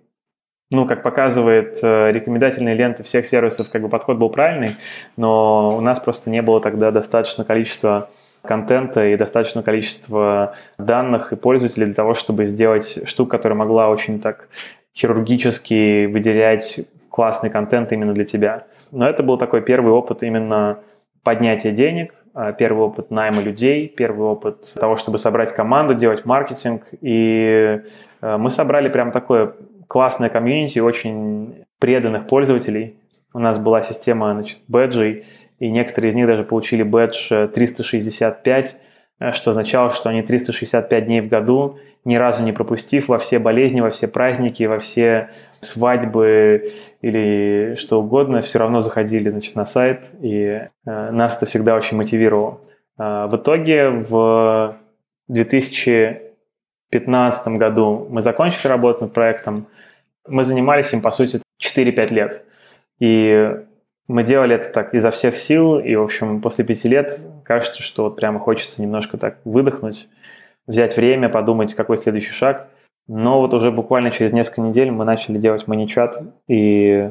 [0.71, 4.75] ну, как показывает э, рекомендательные ленты всех сервисов, как бы подход был правильный,
[5.17, 8.09] но у нас просто не было тогда достаточно количества
[8.43, 14.19] контента и достаточное количество данных и пользователей для того, чтобы сделать штуку, которая могла очень
[14.19, 14.47] так
[14.95, 18.65] хирургически выделять классный контент именно для тебя.
[18.91, 20.79] Но это был такой первый опыт именно
[21.23, 26.83] поднятия денег, э, первый опыт найма людей, первый опыт того, чтобы собрать команду, делать маркетинг.
[27.01, 27.81] И
[28.21, 29.53] э, мы собрали прям такое
[29.89, 32.95] классная комьюнити, очень преданных пользователей.
[33.33, 35.25] У нас была система значит, бэджей,
[35.57, 38.79] и некоторые из них даже получили бэдж 365,
[39.19, 43.39] э, что означало, что они 365 дней в году, ни разу не пропустив во все
[43.39, 46.71] болезни, во все праздники, во все свадьбы
[47.01, 51.97] или что угодно, все равно заходили значит, на сайт, и э, нас это всегда очень
[51.97, 52.61] мотивировало.
[52.99, 54.77] Э, в итоге в
[55.29, 59.65] 2015 году мы закончили работу над проектом,
[60.29, 62.43] мы занимались им, по сути, 4-5 лет.
[62.99, 63.55] И
[64.07, 67.11] мы делали это так изо всех сил, и, в общем, после пяти лет
[67.43, 70.09] кажется, что вот прямо хочется немножко так выдохнуть,
[70.67, 72.67] взять время, подумать, какой следующий шаг.
[73.07, 76.15] Но вот уже буквально через несколько недель мы начали делать маничат,
[76.47, 77.09] и,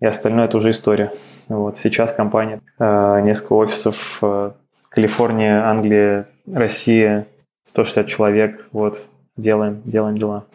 [0.00, 1.12] и остальное это уже история.
[1.48, 4.52] Вот сейчас компания, э, несколько офисов, э,
[4.88, 7.26] Калифорния, Англия, Россия,
[7.64, 10.46] 160 человек, вот, делаем, делаем дела.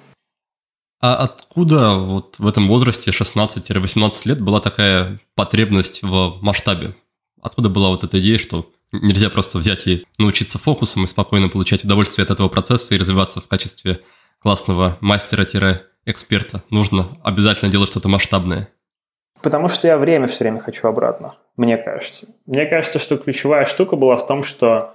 [1.01, 6.93] А откуда вот в этом возрасте 16-18 лет была такая потребность в масштабе?
[7.41, 11.83] Откуда была вот эта идея, что нельзя просто взять и научиться фокусом и спокойно получать
[11.83, 14.01] удовольствие от этого процесса и развиваться в качестве
[14.37, 16.61] классного мастера-эксперта?
[16.69, 18.69] Нужно обязательно делать что-то масштабное.
[19.41, 22.27] Потому что я время все время хочу обратно, мне кажется.
[22.45, 24.93] Мне кажется, что ключевая штука была в том, что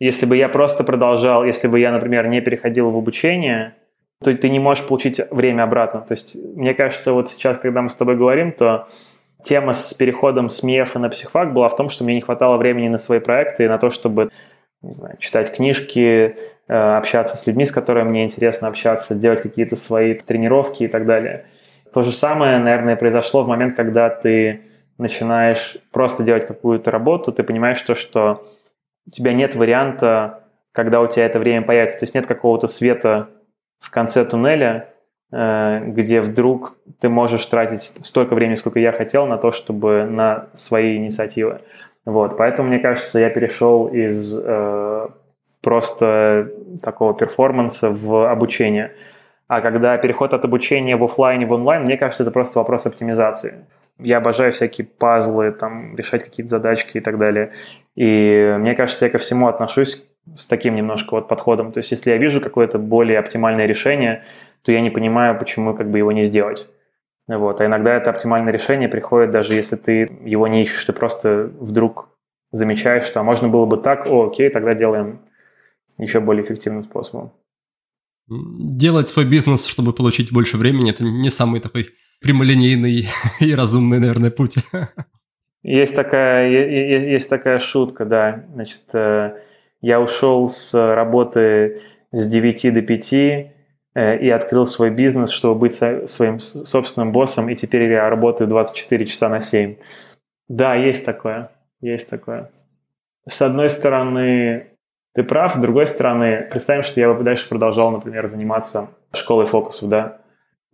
[0.00, 3.74] если бы я просто продолжал, если бы я, например, не переходил в обучение–
[4.22, 6.00] то ты не можешь получить время обратно.
[6.00, 8.88] То есть, мне кажется, вот сейчас, когда мы с тобой говорим, то
[9.42, 12.88] тема с переходом с МИЭФа на психфак была в том, что мне не хватало времени
[12.88, 14.30] на свои проекты и на то, чтобы
[14.82, 16.36] не знаю, читать книжки,
[16.68, 21.06] э, общаться с людьми, с которыми мне интересно общаться, делать какие-то свои тренировки и так
[21.06, 21.46] далее.
[21.92, 24.62] То же самое, наверное, произошло в момент, когда ты
[24.98, 28.46] начинаешь просто делать какую-то работу, ты понимаешь то, что
[29.06, 31.98] у тебя нет варианта, когда у тебя это время появится.
[31.98, 33.28] То есть нет какого-то света
[33.78, 34.88] в конце туннеля,
[35.32, 40.46] э, где вдруг ты можешь тратить столько времени, сколько я хотел, на то, чтобы на
[40.54, 41.60] свои инициативы.
[42.04, 45.08] Вот, поэтому, мне кажется, я перешел из э,
[45.60, 46.50] просто
[46.82, 48.92] такого перформанса в обучение.
[49.48, 53.66] А когда переход от обучения в офлайне в онлайн, мне кажется, это просто вопрос оптимизации.
[53.98, 57.52] Я обожаю всякие пазлы, там, решать какие-то задачки и так далее.
[57.94, 60.04] И мне кажется, я ко всему отношусь
[60.36, 61.72] с таким немножко вот подходом.
[61.72, 64.24] То есть, если я вижу какое-то более оптимальное решение,
[64.62, 66.68] то я не понимаю, почему как бы его не сделать.
[67.28, 67.60] Вот.
[67.60, 72.08] А иногда это оптимальное решение приходит, даже если ты его не ищешь, ты просто вдруг
[72.52, 75.20] замечаешь, что а можно было бы так, о, окей, тогда делаем
[75.98, 77.32] еще более эффективным способом.
[78.28, 83.08] Делать свой бизнес, чтобы получить больше времени, это не самый такой прямолинейный
[83.40, 84.56] и разумный, наверное, путь.
[85.62, 88.44] Есть такая, есть такая шутка, да.
[88.54, 89.36] Значит, э,
[89.86, 95.74] я ушел с работы с 9 до 5 э, и открыл свой бизнес, чтобы быть
[95.74, 99.76] своим собственным боссом, и теперь я работаю 24 часа на 7.
[100.48, 102.50] Да, есть такое, есть такое.
[103.28, 104.66] С одной стороны,
[105.14, 109.88] ты прав, с другой стороны, представим, что я бы дальше продолжал, например, заниматься школой фокусов,
[109.88, 110.18] да.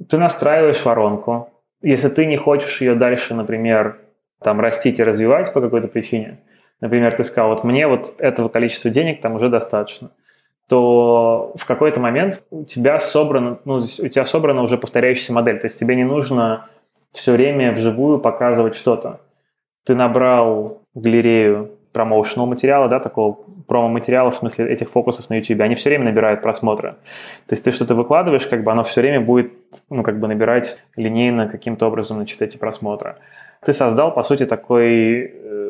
[0.08, 1.50] Ты настраиваешь воронку.
[1.82, 3.98] Если ты не хочешь ее дальше, например,
[4.42, 6.38] там растить и развивать по какой-то причине,
[6.82, 10.10] например, ты сказал, вот мне вот этого количества денег там уже достаточно,
[10.68, 15.66] то в какой-то момент у тебя собрана, ну, у тебя собрана уже повторяющаяся модель, то
[15.66, 16.66] есть тебе не нужно
[17.12, 19.20] все время вживую показывать что-то.
[19.84, 25.74] Ты набрал галерею промоушенного материала, да, такого промо-материала, в смысле этих фокусов на YouTube, они
[25.74, 26.92] все время набирают просмотры.
[27.46, 29.52] То есть ты что-то выкладываешь, как бы оно все время будет,
[29.90, 33.16] ну, как бы набирать линейно каким-то образом, значит, эти просмотры
[33.64, 35.61] ты создал, по сути, такой э,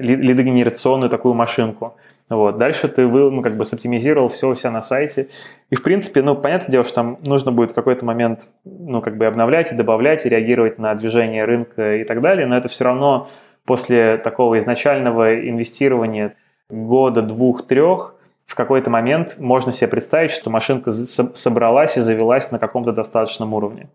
[0.00, 1.94] лидогенерационную такую машинку.
[2.28, 2.56] Вот.
[2.56, 5.28] Дальше ты вы, ну, как бы соптимизировал все у себя на сайте.
[5.70, 9.16] И, в принципе, ну, понятное дело, что там нужно будет в какой-то момент, ну, как
[9.18, 12.84] бы обновлять и добавлять, и реагировать на движение рынка и так далее, но это все
[12.84, 13.28] равно
[13.66, 16.34] после такого изначального инвестирования
[16.68, 22.58] года, двух, трех, в какой-то момент можно себе представить, что машинка собралась и завелась на
[22.58, 23.88] каком-то достаточном уровне.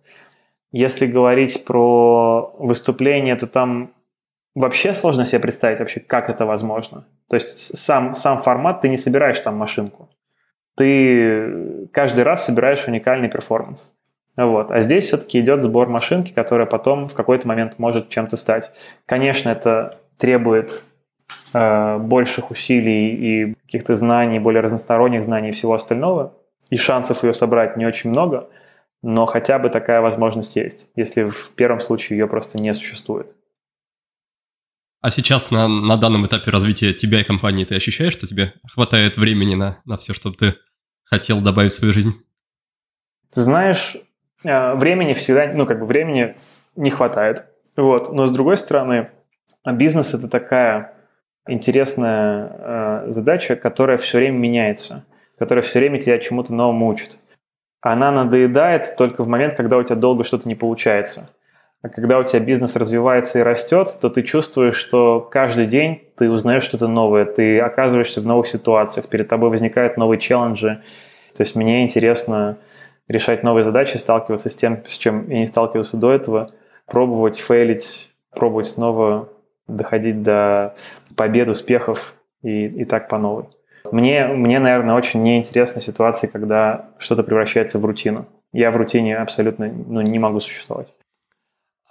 [0.72, 3.92] Если говорить про выступление, то там
[4.60, 7.06] вообще сложно себе представить вообще, как это возможно.
[7.30, 10.10] То есть сам, сам формат, ты не собираешь там машинку.
[10.76, 13.92] Ты каждый раз собираешь уникальный перформанс.
[14.36, 14.72] Вот.
[14.72, 18.72] А здесь все-таки идет сбор машинки, которая потом в какой-то момент может чем-то стать.
[19.06, 20.84] Конечно, это требует
[21.54, 26.34] э, больших усилий и каких-то знаний, более разносторонних знаний и всего остального.
[26.70, 28.48] И шансов ее собрать не очень много–
[29.02, 33.36] но хотя бы такая возможность есть, если в первом случае ее просто не существует.
[35.02, 39.18] А сейчас на, на данном этапе развития тебя и компании ты ощущаешь, что тебе хватает
[39.18, 40.56] времени на, на все, что ты
[41.04, 42.14] хотел добавить в свою жизнь?
[43.32, 43.96] Ты знаешь,
[44.44, 46.36] э, времени всегда, ну как бы времени
[46.76, 47.46] не хватает.
[47.76, 48.12] Вот.
[48.12, 49.12] Но с другой стороны,
[49.66, 50.94] бизнес это такая
[51.48, 52.52] интересная
[53.08, 55.06] э, задача, которая все время меняется,
[55.38, 57.20] которая все время тебя чему-то новому учит
[57.82, 61.30] она надоедает только в момент, когда у тебя долго что-то не получается.
[61.88, 66.30] А когда у тебя бизнес развивается и растет, то ты чувствуешь, что каждый день ты
[66.30, 70.82] узнаешь что-то новое, ты оказываешься в новых ситуациях, перед тобой возникают новые челленджи.
[71.36, 72.58] То есть мне интересно
[73.08, 76.48] решать новые задачи, сталкиваться с тем, с чем я не сталкивался до этого,
[76.88, 79.30] пробовать, фейлить, пробовать снова
[79.68, 80.76] доходить до
[81.16, 83.46] побед, успехов и, и так по новой.
[83.92, 88.26] Мне, мне, наверное, очень неинтересна ситуация, когда что-то превращается в рутину.
[88.52, 90.88] Я в рутине абсолютно ну, не могу существовать.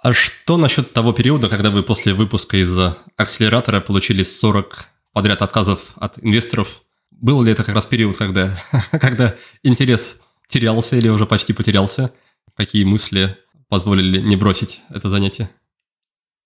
[0.01, 2.71] А что насчет того периода, когда вы после выпуска из
[3.15, 6.83] акселератора получили 40 подряд отказов от инвесторов?
[7.11, 8.57] Был ли это как раз период, когда,
[8.91, 12.11] когда интерес терялся или уже почти потерялся?
[12.55, 13.37] Какие мысли
[13.69, 15.49] позволили не бросить это занятие?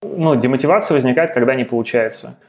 [0.01, 2.39] Ну, демотивация возникает, когда не получается.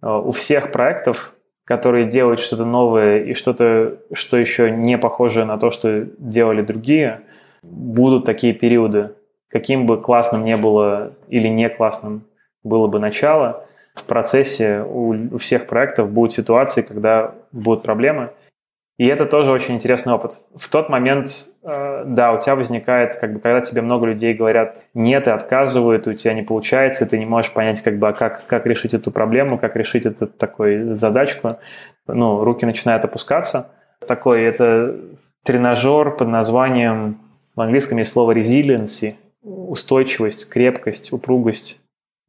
[0.00, 5.70] У всех проектов которые делают что-то новое и что-то, что еще не похожее на то,
[5.70, 7.22] что делали другие,
[7.62, 9.12] будут такие периоды.
[9.52, 12.24] Каким бы классным не было или не классным
[12.64, 18.30] было бы начало, в процессе у, всех проектов будут ситуации, когда будут проблемы–
[19.02, 20.44] и это тоже очень интересный опыт.
[20.54, 24.84] В тот момент, э, да, у тебя возникает, как бы, когда тебе много людей говорят
[24.92, 28.46] нет и отказывают, у тебя не получается, ты не можешь понять, как бы, а как,
[28.46, 31.56] как решить эту проблему, как решить эту такую задачку.
[32.06, 33.70] Ну, руки начинают опускаться.
[34.06, 34.94] Такой, это
[35.42, 37.18] тренажер под названием,
[37.56, 41.80] в английском есть слово resiliency, устойчивость, крепкость, упругость.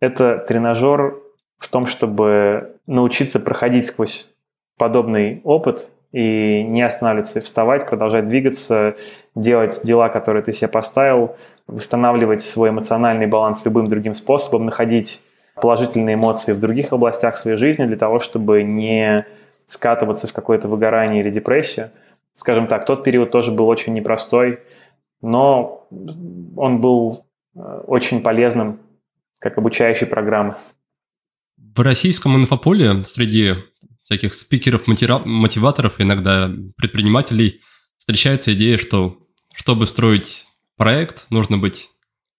[0.01, 1.19] Это тренажер
[1.57, 4.29] в том, чтобы научиться проходить сквозь
[4.77, 8.95] подобный опыт и не останавливаться, вставать, продолжать двигаться,
[9.35, 11.35] делать дела, которые ты себе поставил,
[11.67, 15.23] восстанавливать свой эмоциональный баланс любым другим способом, находить
[15.55, 19.25] положительные эмоции в других областях своей жизни для того, чтобы не
[19.67, 21.91] скатываться в какое-то выгорание или депрессию.
[22.35, 24.59] Скажем так, тот период тоже был очень непростой,
[25.23, 25.87] но
[26.55, 28.79] он был очень полезным
[29.39, 30.55] как обучающей программы.
[31.57, 33.55] В российском инфополе среди
[34.03, 37.61] всяких спикеров, мотиваторов, иногда предпринимателей
[37.97, 39.17] встречается идея, что
[39.55, 40.45] чтобы строить
[40.77, 41.89] проект, нужно быть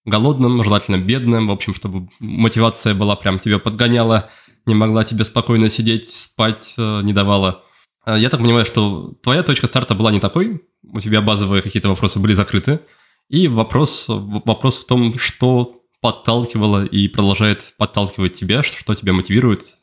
[0.04, 4.30] голодным, желательно бедным, в общем, чтобы мотивация была прям тебя подгоняла,
[4.66, 7.64] не могла тебе спокойно сидеть, спать э, не давала.
[8.04, 11.88] А я так понимаю, что твоя точка старта была не такой, у тебя базовые какие-то
[11.88, 12.80] вопросы были закрыты,
[13.28, 19.76] и вопрос, вопрос в том, что подталкивало и продолжает подталкивать тебя, что тебя мотивирует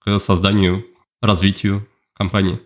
[0.00, 0.84] к созданию,
[1.22, 2.58] развитию компании.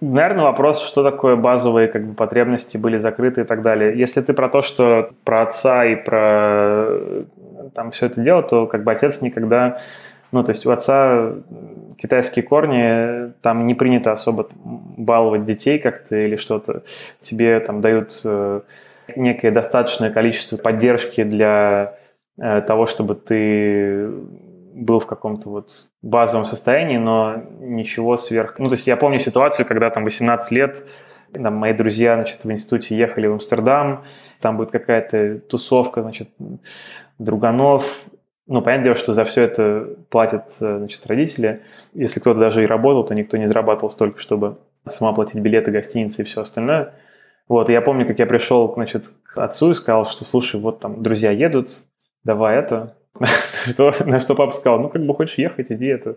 [0.00, 3.96] Наверное, вопрос, что такое базовые как бы, потребности были закрыты и так далее.
[3.96, 7.24] Если ты про то, что про отца и про
[7.74, 9.78] там все это дело, то как бы отец никогда...
[10.32, 11.34] Ну, то есть у отца
[11.98, 16.82] китайские корни, там не принято особо баловать детей как-то или что-то.
[17.20, 18.62] Тебе там дают э,
[19.14, 21.98] некое достаточное количество поддержки для
[22.38, 24.10] э, того, чтобы ты
[24.74, 28.58] был в каком-то вот базовом состоянии, но ничего сверх...
[28.58, 30.84] Ну, то есть я помню ситуацию, когда там 18 лет,
[31.32, 34.04] там мои друзья, значит, в институте ехали в Амстердам,
[34.40, 36.30] там будет какая-то тусовка, значит,
[37.18, 38.04] друганов,
[38.52, 41.62] ну, понятное дело, что за все это платят, значит, родители.
[41.94, 46.20] Если кто-то даже и работал, то никто не зарабатывал столько, чтобы сама платить билеты, гостиницы
[46.20, 46.92] и все остальное.
[47.48, 50.80] Вот, и я помню, как я пришел, значит, к отцу и сказал, что, слушай, вот
[50.80, 51.84] там друзья едут,
[52.24, 52.94] давай это,
[53.66, 56.16] что, на что папа сказал, ну, как бы хочешь ехать, иди это,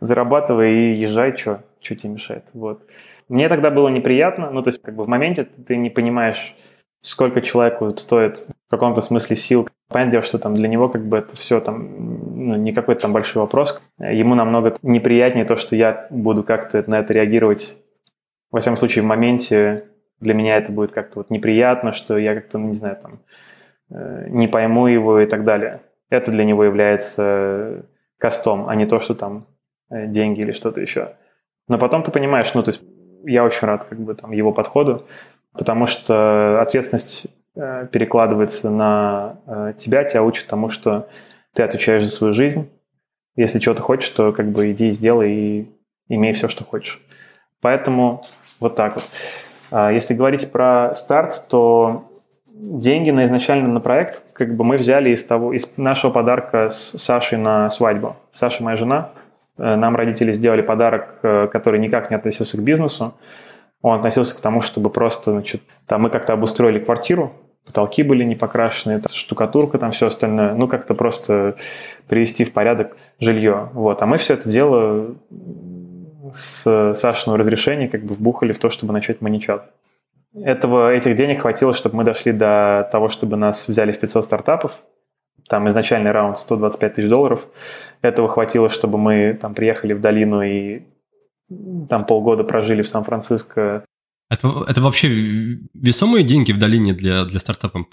[0.00, 2.82] зарабатывай и езжай, что, что тебе мешает, вот.
[3.28, 6.56] Мне тогда было неприятно, ну, то есть, как бы в моменте ты не понимаешь,
[7.02, 9.68] сколько человеку стоит в каком-то смысле сил.
[9.88, 13.42] Понятное что там для него как бы это все там, ну, не какой-то там большой
[13.42, 13.80] вопрос.
[13.98, 17.78] Ему намного неприятнее то, что я буду как-то на это реагировать,
[18.50, 19.84] во всяком случае, в моменте
[20.20, 23.18] для меня это будет как-то вот неприятно, что я как-то, не знаю, там,
[23.90, 25.80] э, не пойму его и так далее
[26.12, 27.86] это для него является
[28.18, 29.46] костом, а не то, что там
[29.90, 31.16] э, деньги или что-то еще.
[31.68, 32.82] Но потом ты понимаешь, ну, то есть
[33.24, 35.06] я очень рад как бы там его подходу,
[35.52, 41.08] потому что ответственность э, перекладывается на э, тебя, тебя учат тому, что
[41.54, 42.70] ты отвечаешь за свою жизнь.
[43.36, 45.70] Если чего-то хочешь, то как бы иди и сделай и
[46.08, 47.00] имей все, что хочешь.
[47.60, 48.22] Поэтому
[48.60, 49.04] вот так вот.
[49.70, 52.10] А если говорить про старт, то
[52.46, 56.98] деньги на изначально на проект как бы мы взяли из того из нашего подарка с
[56.98, 58.16] Сашей на свадьбу.
[58.32, 59.10] Саша моя жена.
[59.58, 63.14] Э, нам родители сделали подарок, который никак не относился к бизнесу.
[63.82, 67.32] Он относился к тому, чтобы просто, значит, там мы как-то обустроили квартиру,
[67.66, 70.54] потолки были не покрашены, штукатурка, там все остальное.
[70.54, 71.56] Ну, как-то просто
[72.08, 73.70] привести в порядок жилье.
[73.72, 74.02] Вот.
[74.02, 75.14] А мы все это дело
[76.32, 79.64] с Сашиного разрешения как бы вбухали в то, чтобы начать маничат.
[80.34, 84.82] Этого, этих денег хватило, чтобы мы дошли до того, чтобы нас взяли в 500 стартапов.
[85.48, 87.46] Там изначальный раунд 125 тысяч долларов.
[88.00, 90.82] Этого хватило, чтобы мы там приехали в долину и
[91.88, 93.84] там полгода прожили в Сан-Франциско.
[94.30, 95.08] Это, это вообще
[95.74, 97.86] весомые деньги в долине для, для стартапа?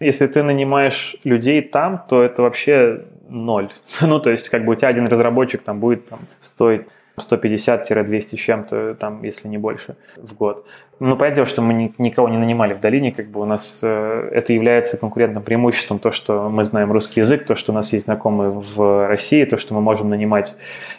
[0.00, 3.70] Если ты нанимаешь людей там, то это вообще ноль.
[4.00, 6.86] ну, то есть, как бы у тебя один разработчик там будет там, стоить
[7.18, 10.66] 150-200 чем-то, там, если не больше, в год.
[11.00, 14.28] Ну, понятно, что мы ни, никого не нанимали в долине, как бы у нас э,
[14.32, 18.04] это является конкурентным преимуществом, то, что мы знаем русский язык, то, что у нас есть
[18.04, 20.56] знакомые в России, то, что мы можем нанимать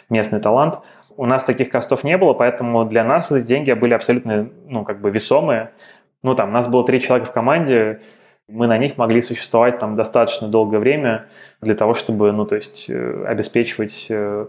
[0.08, 0.76] местный талант.
[1.18, 5.00] У нас таких костов не было, поэтому для нас эти деньги были абсолютно, ну, как
[5.00, 5.72] бы весомые.
[6.22, 8.02] Ну, там, у нас было три человека в команде,
[8.46, 11.26] мы на них могли существовать там достаточно долгое время
[11.60, 14.46] для того, чтобы, ну, то есть, э, обеспечивать э,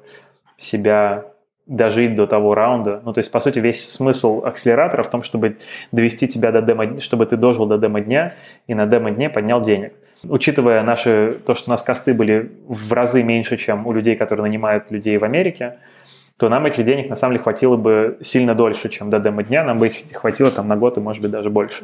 [0.59, 1.25] себя
[1.65, 3.01] дожить до того раунда.
[3.03, 5.57] Ну, то есть, по сути, весь смысл акселератора в том, чтобы
[5.91, 8.35] довести тебя до демо, чтобы ты дожил до демо-дня
[8.67, 9.93] и на демо-дне поднял денег.
[10.23, 14.45] Учитывая наши, то, что у нас косты были в разы меньше, чем у людей, которые
[14.45, 15.79] нанимают людей в Америке,
[16.39, 19.65] то нам этих денег на самом деле хватило бы сильно дольше, чем до демо-дня.
[19.65, 21.83] Нам бы их хватило там на год и, может быть, даже больше.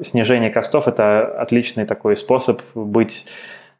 [0.00, 3.26] Снижение костов– это отличный такой способ быть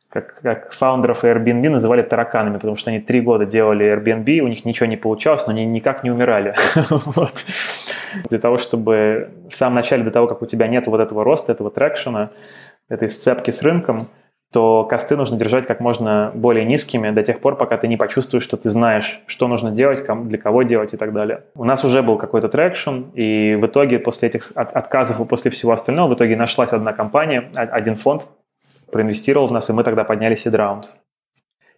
[0.09, 4.64] как, как фаундеров Airbnb называли тараканами, потому что они три года делали Airbnb, у них
[4.64, 6.54] ничего не получалось, но они никак не умирали.
[6.90, 7.44] вот.
[8.28, 11.52] Для того, чтобы в самом начале, до того, как у тебя нет вот этого роста,
[11.52, 12.31] этого traction а,
[12.88, 14.09] этой сцепки с рынком,
[14.52, 17.96] то cost ы нужно держать как можно более низкими до тех пор, пока ты не
[17.96, 21.44] почувствуешь, что ты знаешь, что нужно делать, для кого делать и так далее.
[21.54, 25.73] У нас уже был какой-то traction, и в итоге после этих отказов и после всего
[25.73, 28.27] остального в итоге нашлась одна компания, один фонд,
[28.90, 30.94] проинвестировал в нас, и мы тогда подняли сид-раунд.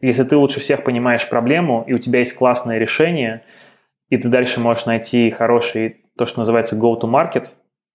[0.00, 3.42] Если ты лучше всех понимаешь проблему, и у тебя есть классное решение,
[4.08, 7.48] и ты дальше можешь найти хороший, то, что называется go-to-market,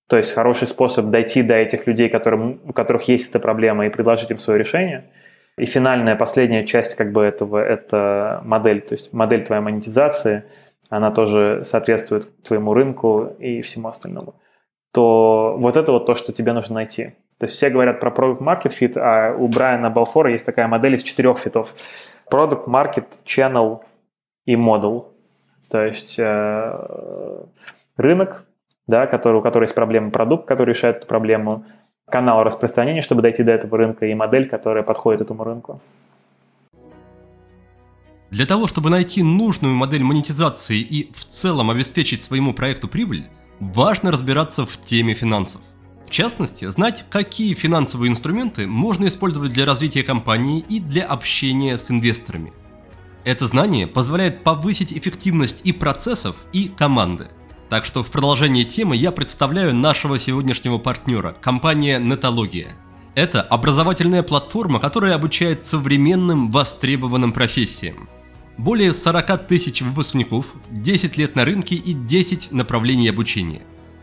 [0.08, 3.89] то есть хороший способ дойти до этих людей, которым, у которых есть эта проблема, и
[3.89, 5.06] предложить им свое решение.
[5.58, 10.43] И финальная, последняя часть как бы этого– это модель, то есть модель твоей монетизации,
[10.89, 14.36] она тоже соответствует твоему рынку и всему остальному.
[14.91, 17.16] То вот это вот то, что тебе нужно найти.
[17.39, 20.95] То есть все говорят про Product Market Fit, а у Брайана Балфора есть такая модель
[20.95, 21.74] из четырех фитов.
[22.32, 23.82] Product, Market, Channel
[24.45, 25.08] и Model.
[25.70, 27.45] То есть э,
[27.97, 28.45] рынок,
[28.88, 31.66] да, который, у которого есть проблема, продукт, который решает эту проблему,
[32.10, 35.82] канал распространения, чтобы дойти до этого рынка, и модель, которая подходит этому рынку.
[38.32, 43.28] Для того, чтобы найти нужную модель монетизации и в целом обеспечить своему проекту прибыль,
[43.60, 45.62] важно разбираться в теме финансов.
[46.06, 51.90] В частности, знать, какие финансовые инструменты можно использовать для развития компании и для общения с
[51.90, 52.54] инвесторами.
[53.24, 57.28] Это знание позволяет повысить эффективность и процессов, и команды.
[57.70, 62.68] Так что в продолжении темы я представляю нашего сегодняшнего партнера, компания Нетология.
[63.16, 68.07] Это образовательная платформа, которая обучает современным востребованным профессиям.
[68.57, 73.61] Более 40 тысяч выпускников, 10 лет на рынке и 10 направлений обучения.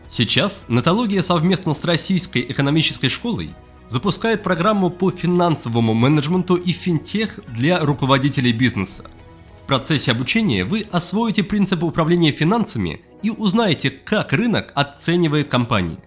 [0.09, 3.51] Сейчас Нетология совместно с Российской экономической школой
[3.87, 9.05] запускает программу по финансовому менеджменту и финтех для руководителей бизнеса.
[9.63, 15.97] В процессе обучения вы освоите принципы управления финансами и узнаете, как рынок оценивает компании.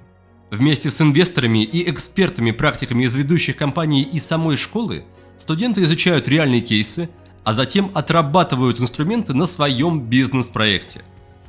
[0.51, 5.05] Вместе с инвесторами и экспертами-практиками из ведущих компаний и самой школы
[5.39, 7.09] студенты изучают реальные кейсы,
[7.45, 11.01] а затем отрабатывают инструменты на своем бизнес-проекте.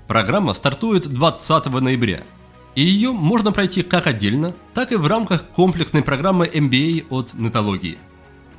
[0.07, 2.23] Программа стартует 20 ноября,
[2.75, 7.97] и ее можно пройти как отдельно, так и в рамках комплексной программы MBA от Нетологии.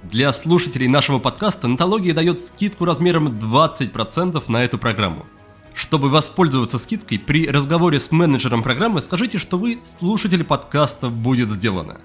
[0.03, 5.26] Для слушателей нашего подкаста Нетология дает скидку размером 20% на эту программу–
[5.78, 12.01] чтобы воспользоваться скидкой, при разговоре с менеджером программы скажите, что вы слушатель подкаста «Будет сделано».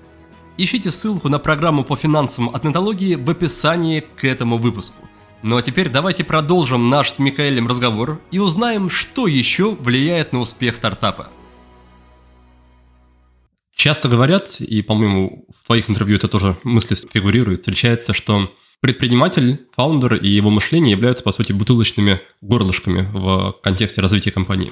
[0.58, 5.10] Ищите ссылку на программу по финансам от Нетологии в описании к этому выпуску.
[5.42, 10.40] Ну а теперь давайте продолжим наш с Михаэлем разговор и узнаем, что еще влияет на
[10.40, 11.30] успех стартапа.
[13.84, 20.14] Часто говорят, и, по-моему, в твоих интервью это тоже мысли фигурирует, встречается, что предприниматель, фаундер
[20.14, 24.72] и его мышление являются, по сути, бутылочными горлышками в контексте развития компании.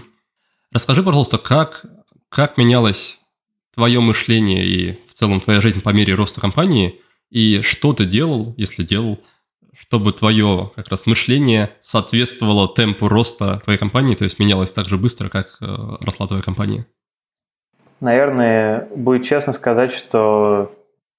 [0.72, 1.86] Расскажи, пожалуйста, как,
[2.30, 3.20] как менялось
[3.76, 8.54] твое мышление и в целом твоя жизнь по мере роста компании, и что ты делал,
[8.56, 9.20] если делал,
[9.78, 14.98] чтобы твое как раз мышление соответствовало темпу роста твоей компании, то есть менялось так же
[14.98, 15.66] быстро, как э,
[16.00, 16.88] росла твоя компания?
[18.02, 20.74] Наверное, будет честно сказать, что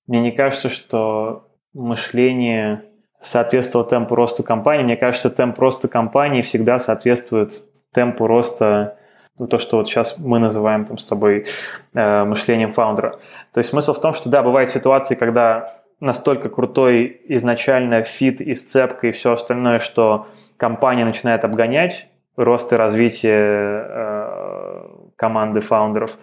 [0.06, 2.82] мне не кажется, что мышление
[3.20, 4.84] соответствовало темпу роста компании.
[4.84, 7.62] Мне кажется, темп роста компании всегда соответствует
[7.92, 8.98] темпу роста
[9.38, 11.46] ну, то, что вот сейчас мы называем там с тобой
[11.94, 13.12] э, мышлением фаундера.
[13.52, 18.54] То есть смысл в том, что да, бывают ситуации, когда настолько крутой изначально fit и
[18.54, 20.26] сцепка и все остальное, что
[20.56, 26.18] компания начинает обгонять рост и развитие э, команды фаундеров.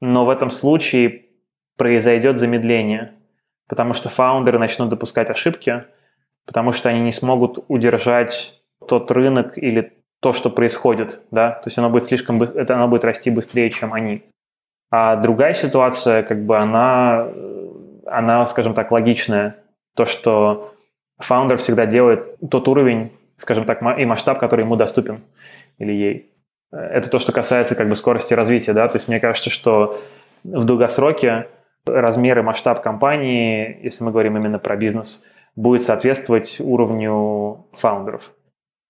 [0.00, 1.26] Но в этом случае
[1.76, 3.14] произойдет замедление
[3.70, 5.84] потому что фаундеры начнут допускать ошибки,
[6.44, 11.78] потому что они не смогут удержать тот рынок или то, что происходит, да, то есть
[11.78, 14.24] оно будет слишком, это оно будет расти быстрее, чем они.
[14.90, 17.28] А другая ситуация, как бы она,
[18.06, 19.56] она, скажем так, логичная,
[19.94, 20.74] то, что
[21.18, 25.20] фаундер всегда делает тот уровень, скажем так, и масштаб, который ему доступен
[25.78, 26.29] или ей.
[26.72, 30.00] Это то, что касается как бы скорости развития, да, то есть мне кажется, что
[30.44, 31.48] в долгосроке
[31.84, 35.24] размер и масштаб компании, если мы говорим именно про бизнес,
[35.56, 38.32] будет соответствовать уровню фаундеров.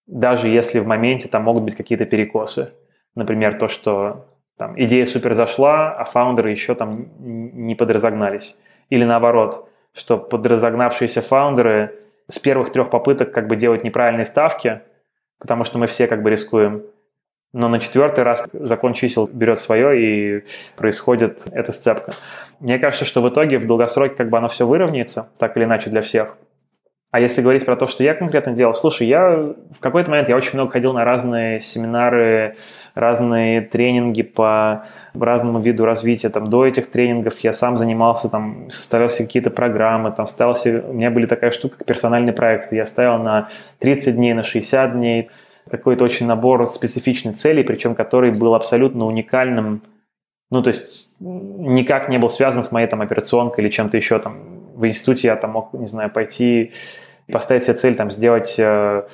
[0.06, 2.72] Даже если в моменте там могут быть какие-то перекосы.
[3.14, 4.26] Например, то, что
[4.58, 8.58] там, идея супер зашла, а фаундеры еще там не подразогнались.
[8.90, 11.94] Или наоборот, что подразогнавшиеся фаундеры
[12.28, 14.82] с первых трех попыток как бы делают неправильные ставки,
[15.38, 16.82] потому что мы все как бы рискуем–
[17.52, 20.44] но на четвертый раз закон чисел берет свое и
[20.76, 22.12] происходит эта сцепка.
[22.60, 25.90] Мне кажется, что в итоге в долгосроке как бы оно все выровняется, так или иначе
[25.90, 26.36] для всех.
[27.12, 30.36] А если говорить про то, что я конкретно делал, слушай, я в какой-то момент я
[30.36, 32.56] очень много ходил на разные семинары,
[32.94, 36.28] разные тренинги по разному виду развития.
[36.28, 40.84] Там, до этих тренингов я сам занимался, там, составлял себе какие-то программы, там, ставил себе...
[40.86, 42.70] у меня были такая штука, как персональный проект.
[42.70, 43.48] Я ставил на
[43.80, 45.30] 30 дней, на 60 дней
[45.68, 49.82] какой-то очень набор специфичных целей, причем который был абсолютно уникальным,
[50.50, 54.60] ну, то есть никак не был связан с моей там операционкой или чем-то еще там.
[54.74, 56.72] В институте я там мог, не знаю, пойти
[57.30, 59.06] поставить себе цель там сделать э,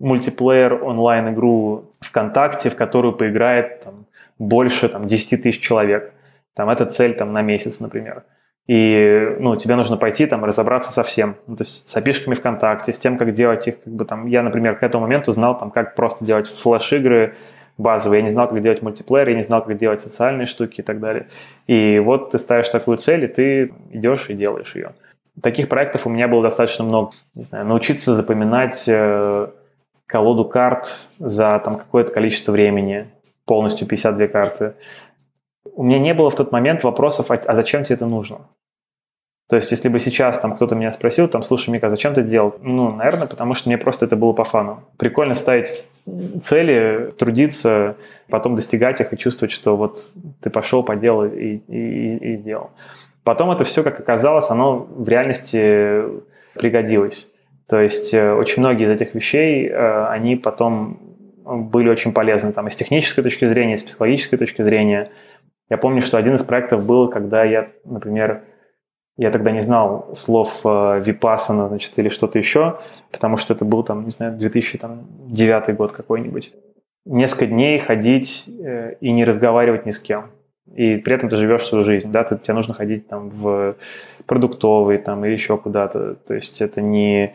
[0.00, 4.06] мультиплеер онлайн-игру ВКонтакте, в которую поиграет там,
[4.38, 6.12] больше там, 10 тысяч человек.
[6.54, 8.24] Там это цель там, на месяц, например.
[8.70, 11.34] И ну, тебе нужно пойти там разобраться со всем.
[11.48, 13.82] Ну, то есть с опишками ВКонтакте, с тем, как делать их.
[13.82, 17.34] Как бы, там, я, например, к этому моменту знал, там, как просто делать флеш-игры
[17.78, 18.20] базовые.
[18.20, 21.00] Я не знал, как делать мультиплеер, я не знал, как делать социальные штуки и так
[21.00, 21.26] далее.
[21.66, 24.92] И вот ты ставишь такую цель, и ты идешь и делаешь ее.
[25.42, 27.10] Таких проектов у меня было достаточно много.
[27.34, 29.48] Не знаю, научиться запоминать э,
[30.06, 33.08] колоду карт за там какое-то количество времени,
[33.46, 34.74] полностью 52 карты.
[35.74, 38.38] У меня не было в тот момент вопросов, а, а зачем тебе это нужно?
[39.48, 42.54] То есть, если бы сейчас там кто-то меня спросил, там, слушай, Мика, зачем ты делал?
[42.60, 44.84] Ну, наверное, потому что мне просто это было по фану.
[44.96, 45.86] Прикольно ставить
[46.40, 47.96] цели, трудиться,
[48.28, 52.70] потом достигать их и чувствовать, что вот ты пошел, поделал и, и, и сделал.
[53.24, 56.04] Потом это все, как оказалось, оно в реальности
[56.54, 57.28] пригодилось.
[57.68, 60.98] То есть э, очень многие из этих вещей, э, они потом
[61.44, 65.10] были очень полезны там и с технической точки зрения, и с психологической точки зрения.
[65.70, 68.42] Я помню, что один из проектов был, когда я, например,
[69.16, 72.80] я тогда не знал слов э, випасана, значит, или что-то еще,
[73.12, 76.52] потому что это был, там, не знаю, 2009 год какой-нибудь.
[77.06, 80.30] Несколько дней ходить и не разговаривать ни с кем
[80.74, 83.76] и при этом ты живешь свою жизнь, да, ты, тебе нужно ходить там в
[84.26, 87.32] продуктовый там или еще куда-то, то есть это не э,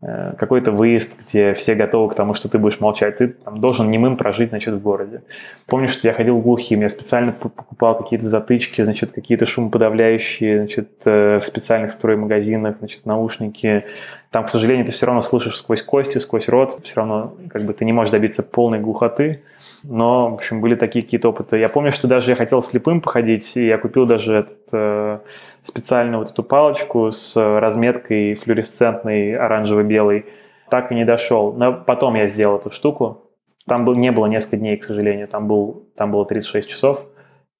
[0.00, 3.16] какой-то выезд, где все готовы к тому, что ты будешь молчать.
[3.16, 5.22] Ты там, должен немым прожить, значит, в городе.
[5.66, 11.38] Помню, что я ходил глухим, я специально покупал какие-то затычки, значит, какие-то шумоподавляющие, значит, э,
[11.38, 13.86] в специальных строймагазинах, значит, наушники.
[14.30, 17.72] Там, к сожалению, ты все равно слышишь сквозь кости, сквозь рот, все равно как бы
[17.72, 19.42] ты не можешь добиться полной глухоты
[19.88, 21.58] но, в общем, были такие какие-то опыты.
[21.58, 25.18] Я помню, что даже я хотел слепым походить, и я купил даже этот, э,
[25.62, 30.26] специальную вот эту палочку с разметкой флуоресцентной оранжево-белой.
[30.70, 31.52] Так и не дошел.
[31.52, 33.22] Но потом я сделал эту штуку.
[33.66, 35.28] Там был, не было несколько дней, к сожалению.
[35.28, 37.04] Там, был, там было 36 часов.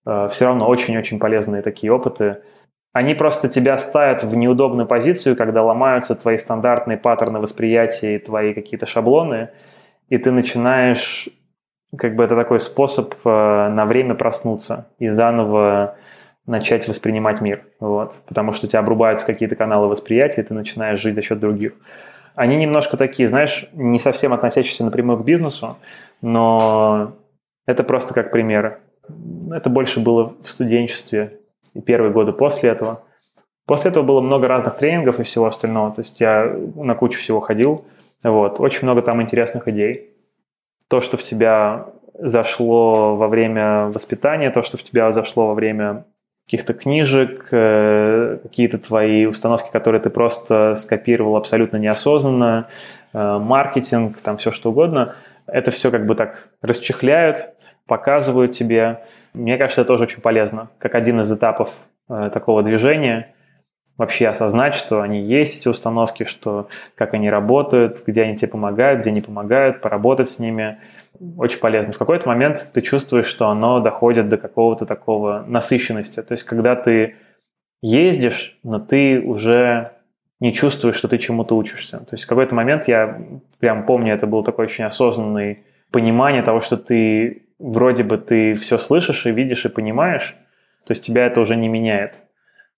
[0.04, 2.38] Э, все равно очень-очень полезные такие опыты.
[2.96, 8.54] Они просто тебя ставят в неудобную позицию, когда ломаются твои стандартные паттерны восприятия и твои
[8.54, 9.50] какие-то шаблоны,
[10.08, 11.28] и ты начинаешь
[11.94, 15.96] как бы это такой способ э, на время проснуться и заново
[16.46, 17.66] начать воспринимать мир.
[17.80, 18.14] Вот.
[18.28, 21.74] Потому что у тебя обрубаются какие-то каналы восприятия, и ты начинаешь жить за счет других.
[22.34, 25.76] Они немножко такие, знаешь, не совсем относящиеся напрямую к бизнесу,
[26.22, 27.12] но
[27.66, 28.78] это просто как примеры.
[29.52, 31.40] Это больше было в студенчестве
[31.76, 33.02] и первые годы после этого.
[33.66, 35.92] После этого было много разных тренингов и всего остального.
[35.92, 37.84] То есть я на кучу всего ходил.
[38.22, 38.60] Вот.
[38.60, 40.16] Очень много там интересных идей
[40.88, 41.86] то, что в тебя
[42.18, 46.04] зашло во время воспитания, то, что в тебя зашло во время
[46.46, 52.68] каких-то книжек, э, какие-то твои установки, которые ты просто скопировал абсолютно неосознанно,
[53.12, 55.16] э, маркетинг, там все что угодно,
[55.46, 57.50] это все как бы так расчехляют,
[57.86, 59.02] показывают тебе.
[59.32, 61.70] Мне кажется, это тоже очень полезно, как один из этапов
[62.08, 63.32] э, такого движения
[63.96, 69.00] вообще осознать, что они есть, эти установки, что как они работают, где они тебе помогают,
[69.00, 70.78] где не помогают, поработать с ними.
[71.38, 71.92] Очень полезно.
[71.92, 76.22] В какой-то момент ты чувствуешь, что оно доходит до какого-то такого насыщенности.
[76.22, 77.16] То есть, когда ты
[77.82, 79.92] ездишь, но ты уже
[80.40, 81.98] не чувствуешь, что ты чему-то учишься.
[81.98, 83.18] То есть в какой-то момент я
[83.58, 85.60] прям помню, это было такое очень осознанное
[85.90, 90.36] понимание того, что ты вроде бы ты все слышишь и видишь и понимаешь,
[90.86, 92.22] то есть тебя это уже не меняет.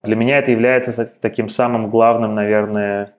[0.03, 3.15] Для меня это является таким самым главным, наверное,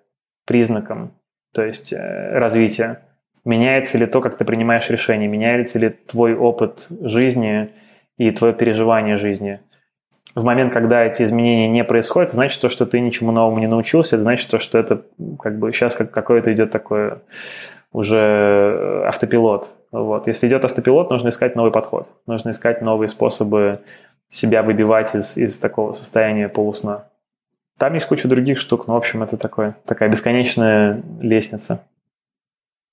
[0.45, 1.13] признаком,
[1.53, 3.01] то есть э, развития.
[3.45, 7.69] Меняется ли то, как ты принимаешь решения, меняется ли твой опыт жизни
[8.17, 9.59] и твое переживание жизни.
[10.35, 14.15] В момент, когда эти изменения не происходят, значит то, что ты ничему новому не научился,
[14.15, 15.03] это значит то, что это
[15.39, 17.21] как бы сейчас как какое-то идет такое
[17.91, 19.75] уже э, автопилот.
[19.91, 20.27] Вот.
[20.27, 23.81] Если идет автопилот, нужно искать новый подход, нужно искать новые способы
[24.29, 27.09] себя выбивать из, из такого состояния полусна.
[27.77, 31.87] Там есть куча других штук, но, в общем, это такое, такая бесконечная лестница.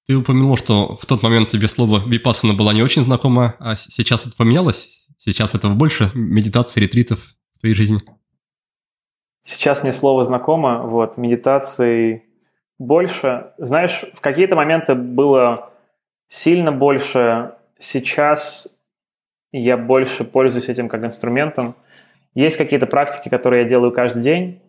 [0.07, 4.26] Ты упомянул, что в тот момент тебе слово випассана было не очень знакомо, а сейчас
[4.26, 4.88] это поменялось?
[5.18, 7.18] Сейчас этого больше медитации, ретритов
[7.57, 8.01] в твоей жизни?
[9.42, 12.24] Сейчас мне слово знакомо, вот, медитации
[12.78, 13.53] больше.
[13.59, 15.70] Знаешь, в какие-то моменты было
[16.28, 18.76] сильно больше, сейчас
[19.52, 21.74] я больше пользуюсь этим как инструментом.
[22.34, 24.60] Есть какие-то практики, которые я делаю каждый день,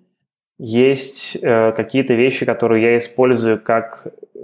[0.58, 4.40] есть э, какие-то вещи, которые я использую как, э,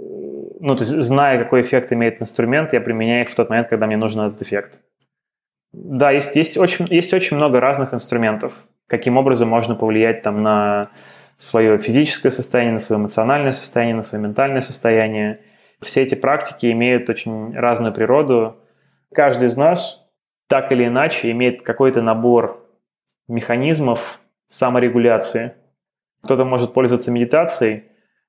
[0.60, 3.86] ну, то есть зная, какой эффект имеет инструмент, я применяю их в тот момент, когда
[3.86, 4.80] мне нужен этот эффект.
[5.72, 10.90] Да, есть, есть, очень, есть очень много разных инструментов, каким образом можно повлиять там на
[11.36, 15.40] свое физическое состояние, на свое эмоциональное состояние, на свое ментальное состояние.
[15.84, 18.56] Все эти практики имеют очень разную природу.
[19.12, 20.04] Каждый из нас
[20.48, 22.66] так или иначе имеет какой-то набор
[23.28, 25.54] механизмов саморегуляции.
[26.22, 27.84] Кто-то может пользоваться медитацией,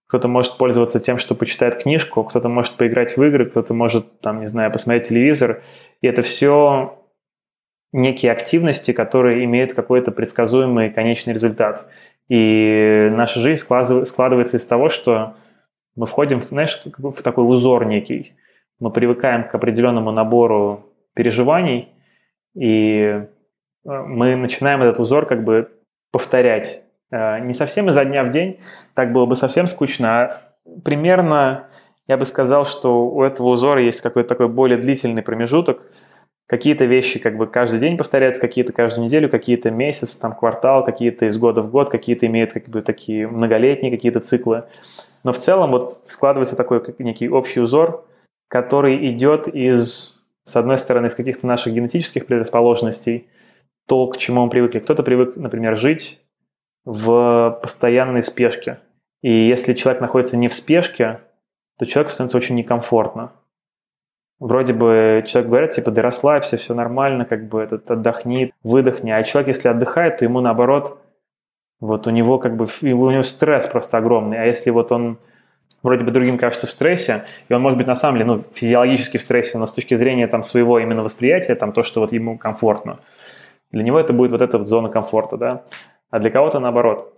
[0.07, 4.41] кто-то может пользоваться тем, что почитает книжку, кто-то может поиграть в игры, кто-то может, там,
[4.41, 5.63] не знаю, посмотреть телевизор.
[6.01, 7.01] И это все
[7.91, 11.87] некие активности, которые имеют какой-то предсказуемый конечный результат.
[12.27, 15.35] И наша жизнь складывается из того, что
[15.95, 18.33] мы входим, знаешь, в такой узор некий.
[18.79, 21.89] Мы привыкаем к определенному набору переживаний,
[22.53, 23.25] и э,
[23.85, 25.71] мы начинаем этот узор как бы
[26.11, 26.83] повторять.
[27.11, 28.59] Э, не совсем изо дня в день,
[28.93, 30.29] так было бы совсем скучно, а
[30.83, 31.67] примерно
[32.07, 35.89] я бы сказал, что у этого узора есть какой-то такой более длительный промежуток.
[36.47, 41.25] Какие-то вещи как бы каждый день повторяются, какие-то каждую неделю, какие-то месяц, там квартал, какие-то
[41.25, 44.65] из года в год, какие-то имеют как бы такие многолетние какие-то циклы.
[45.25, 48.05] Но в целом вот складывается такой некий общий узор,
[48.47, 53.27] который идет из, с одной стороны, из каких-то наших генетических предрасположенностей,
[53.87, 54.77] то, к чему мы привыкли.
[54.77, 56.21] Кто-то привык, например, жить
[56.85, 58.81] в постоянной спешке.
[59.23, 61.21] И если человек находится не в спешке,
[61.79, 63.31] то человеку становится очень некомфортно.
[64.37, 69.09] Вроде бы человек говорит, типа, да расслабься, все нормально, как бы этот отдохни, выдохни.
[69.09, 70.99] А человек, если отдыхает, то ему наоборот,
[71.85, 74.41] вот у него как бы, у него стресс просто огромный.
[74.41, 75.17] А если вот он
[75.83, 79.17] вроде бы другим кажется в стрессе, и он может быть на самом деле, ну, физиологически
[79.17, 82.37] в стрессе, но с точки зрения там своего именно восприятия, там то, что вот ему
[82.37, 82.99] комфортно,
[83.71, 85.63] для него это будет вот эта вот зона комфорта, да
[86.15, 87.13] а для кого-то наоборот.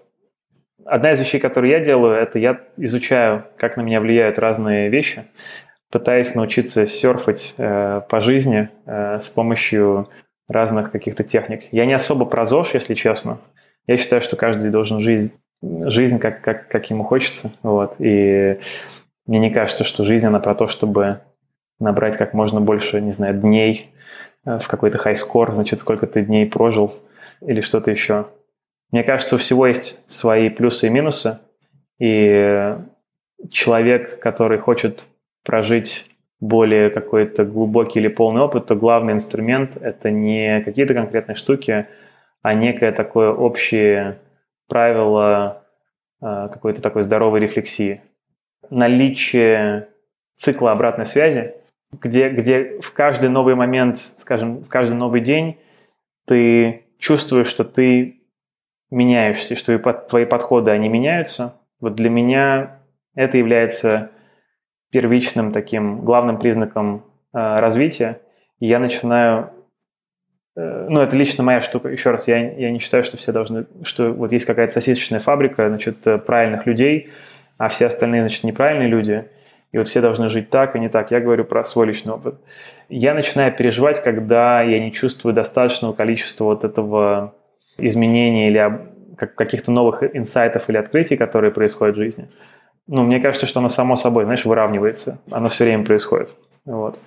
[0.83, 5.25] Одна из вещей, которые я делаю, это я изучаю, как на меня влияют разные вещи,
[5.91, 10.09] пытаюсь научиться серфать э, по жизни э, с помощью
[10.47, 11.65] разных каких-то техник.
[11.71, 13.37] Я не особо про ЗОЖ, если честно.
[13.87, 17.51] Я считаю, что каждый должен жить жизнь как, как, как ему хочется.
[17.63, 17.95] Вот.
[17.99, 18.59] И
[19.25, 21.21] мне не кажется, что жизнь, она про то, чтобы
[21.79, 23.91] набрать как можно больше, не знаю, дней
[24.45, 26.93] э, в какой-то хай-скор, значит, сколько ты дней прожил
[27.41, 28.27] или что-то еще.
[28.91, 31.39] Мне кажется, у всего есть свои плюсы и минусы,
[31.99, 32.75] и
[33.51, 35.05] человек, который хочет
[35.43, 36.09] прожить
[36.39, 41.87] более какой-то глубокий или полный опыт, то главный инструмент– это не какие-то конкретные штуки,
[42.41, 44.19] а некое такое общее
[44.67, 45.63] правило
[46.21, 48.01] а, какой-то такой здоровой рефлексии.
[48.69, 49.89] Наличие
[50.35, 51.55] цикла обратной связи,
[51.91, 55.57] где, где в каждый новый момент, скажем, в каждый новый день
[56.25, 58.21] ты чувствуешь, что ты
[58.89, 61.55] меняешься, что твои подходы, они меняются.
[61.79, 62.79] Вот для меня
[63.15, 64.11] это является
[64.91, 68.21] первичным таким главным признаком э, развития.
[68.59, 69.56] И я начинаю э,
[70.57, 71.89] ну, это лично моя штука.
[71.89, 75.69] Еще раз, я, я не считаю, что все должны, что вот есть какая-то сосисочная фабрика,
[75.69, 77.11] значит, э, правильных людей,
[77.59, 79.25] а все остальные, значит, неправильные люди.
[79.71, 81.11] И вот все должны жить так и не так.
[81.11, 82.39] Я говорю про свой личный опыт.
[82.89, 87.35] Я начинаю переживать, когда я не чувствую достаточного количества вот этого
[87.77, 92.29] изменений или каких-то новых инсайтов или открытий, которые происходят в жизни.
[92.87, 95.19] Ну, мне кажется, что оно само собой, знаешь, выравнивается.
[95.29, 96.35] Оно все время происходит.
[96.65, 96.99] Вот.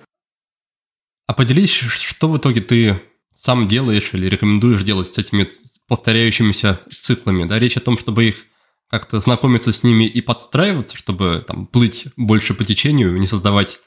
[1.27, 2.95] А поделись, что в итоге ты
[3.41, 5.47] сам делаешь или рекомендуешь делать с этими
[5.87, 7.45] повторяющимися циклами?
[7.45, 7.59] Да?
[7.59, 8.45] Речь о том, чтобы их
[8.89, 13.79] как-то знакомиться с ними и подстраиваться, чтобы там плыть больше по течению, не создавать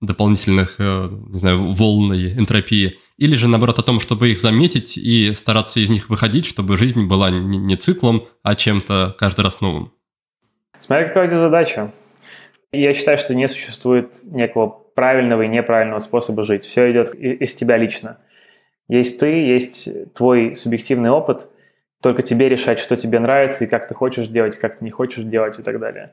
[0.00, 4.96] дополнительных, э, не знаю, волн и энтропии– или же, наоборот, о том, чтобы их заметить
[4.96, 9.92] и стараться из них выходить, чтобы жизнь была не циклом, а чем-то каждый раз новым?
[10.78, 11.92] Смотря какая у тебя задача.
[12.72, 16.64] Я считаю, что не существует некого правильного и неправильного способа жить.
[16.64, 18.16] Все идет из тебя лично.
[18.90, 21.48] Есть ты, есть твой субъективный опыт,
[22.02, 25.22] только тебе решать, что тебе нравится и как ты хочешь делать, как ты не хочешь
[25.22, 26.12] делать и так далее.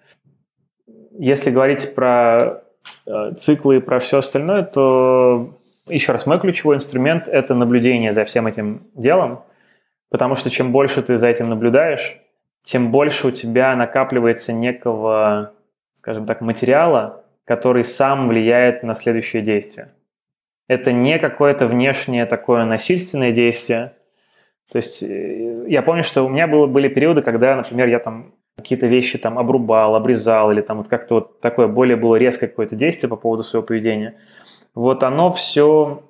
[1.18, 2.62] Если говорить про
[3.08, 5.58] э, циклы и про все остальное, то
[5.88, 9.42] еще раз, мой ключевой инструмент– это наблюдение за всем этим делом,
[10.12, 12.20] потому что чем больше ты за этим наблюдаешь,
[12.62, 15.52] тем больше у тебя накапливается некого,
[15.96, 19.90] скажем так, материала, который сам влияет на следующее действие.
[20.68, 23.94] Это не какое-то внешнее такое насильственное действие.
[24.72, 28.34] То есть э, я помню, что у меня было, были периоды, когда, например, я там
[28.58, 32.76] какие-то вещи там обрубал, обрезал, или там вот как-то вот такое более было резкое какое-то
[32.76, 34.16] действие по поводу своего поведения–
[34.78, 36.04] вот оно все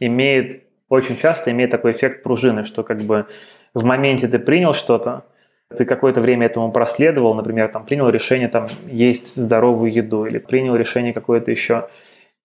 [0.00, 3.26] имеет, очень часто имеет такой эффект пружины, что как бы
[3.74, 5.26] в моменте ты принял что-то,
[5.76, 10.74] ты какое-то время этому проследовал, например, там принял решение там есть здоровую еду или принял
[10.74, 11.90] решение какое-то еще.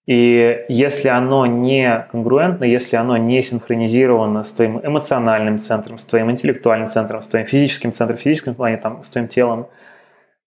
[0.05, 6.29] И если оно не конгруентно, если оно не синхронизировано с твоим эмоциональным центром, с твоим
[6.29, 9.67] интеллектуальным центром, с твоим физическим центром, в физическом плане, там, с твоим телом,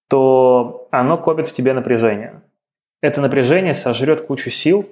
[0.09, 2.42] то оно копит в тебе напряжение.
[3.00, 4.86] Это напряжение сожрет кучу сил,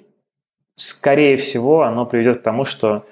[0.76, 3.06] скорее всего, оно приведет к тому, что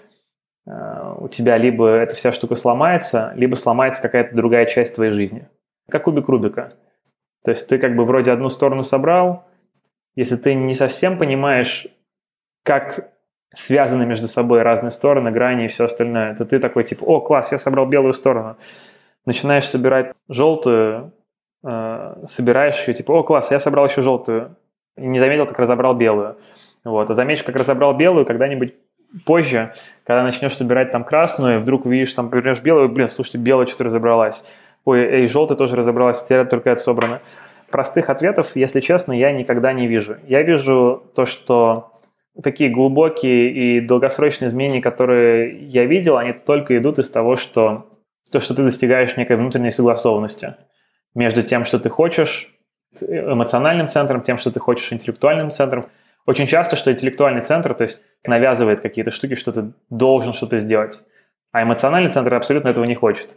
[0.67, 5.49] э, у тебя либо эта вся штука сломается, либо сломается какая-то другая часть твоей жизни.
[5.91, 6.73] Как кубик Рубика.
[7.45, 9.45] То есть ты как бы вроде одну сторону собрал,
[10.17, 11.87] если ты не совсем понимаешь,
[12.63, 13.13] как
[13.55, 17.53] связаны между собой разные стороны, грани и все остальное, то ты такой типа, о, класс,
[17.53, 18.57] я собрал белую сторону.
[19.27, 21.13] Начинаешь собирать желтую,
[21.65, 24.57] э, собираешь ее, типа, о, класс, я собрал еще желтую.
[24.97, 26.37] И не заметил, как разобрал белую.
[26.85, 27.11] Вот.
[27.11, 28.75] А заметишь, как разобрал белую когда-нибудь
[29.25, 33.67] позже, когда начнешь собирать там красную, и вдруг увидишь, там, повернешь белую, блин, слушайте, белая
[33.67, 34.45] что-то разобралась.
[34.85, 37.21] Ой, и желтая тоже разобралась, теперь только это собрано.
[37.73, 40.19] Простых ответов, если честно, я никогда не вижу.
[40.29, 41.93] Я вижу то, что
[42.43, 47.89] такие глубокие и долгосрочные изменения, которые я видел, они только идут из того, что
[48.31, 50.55] то, что ты достигаешь некой внутренней согласованности
[51.15, 52.55] между тем, что ты хочешь,
[53.01, 55.87] эмоциональным центром, тем, что ты хочешь интеллектуальным центром.
[56.27, 61.01] Очень часто, что интеллектуальный центр, то есть навязывает какие-то штуки, что ты должен что-то сделать,
[61.53, 63.37] а эмоциональный центр абсолютно этого не хочет.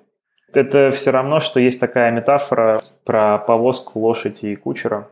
[0.55, 5.09] Это все равно, что есть такая метафора про повозку, лошадь и кучера.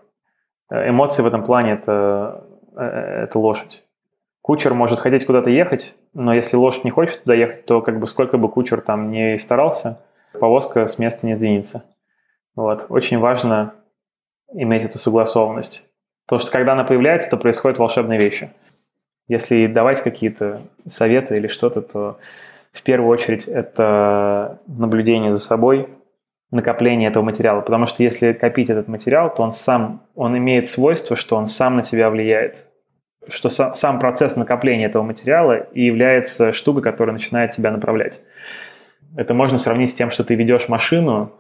[0.72, 2.44] Эмоции в этом плане это
[2.76, 3.84] Э, это лошадь.
[4.42, 8.08] Кучер может хотеть куда-то ехать, но если лошадь не хочет туда ехать, то как бы
[8.08, 10.02] сколько бы кучер там не старался,
[10.38, 11.86] повозка с места не сдвинется.
[12.56, 12.88] Вот.
[12.90, 13.74] Очень важно
[14.54, 15.90] иметь эту согласованность.
[16.26, 18.52] Потому что когда она появляется, то происходят волшебные вещи.
[19.28, 22.18] Если давать какие-то советы или что-то, то
[22.74, 25.88] в первую очередь это наблюдение за собой,
[26.52, 27.62] накопление этого материала.
[27.62, 31.78] Потому что если копить этот материал, то он сам, он имеет свойство, что он сам
[31.78, 32.66] на тебя влияет.
[33.28, 38.24] Что сам, сам процесс накопления этого материала и является штукой, которая начинает тебя направлять.
[39.16, 41.32] Это можно сравнить с тем, что ты ведешь машину,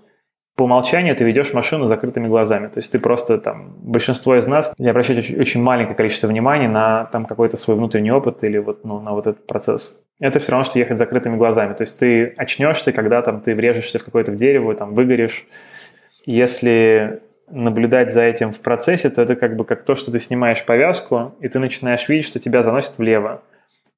[0.55, 2.67] по умолчанию ты ведешь машину с закрытыми глазами.
[2.67, 6.67] То есть ты просто там, большинство из нас не обращают очень, очень маленькое количество внимания
[6.67, 10.03] на там какой-то свой внутренний опыт или вот, ну, на вот этот процесс.
[10.19, 11.73] Это все равно, что ехать с закрытыми глазами.
[11.73, 15.47] То есть ты очнешься, когда там ты врежешься в какое-то дерево, там выгоришь.
[16.25, 20.63] Если наблюдать за этим в процессе, то это как бы как то, что ты снимаешь
[20.65, 23.41] повязку, и ты начинаешь видеть, что тебя заносит влево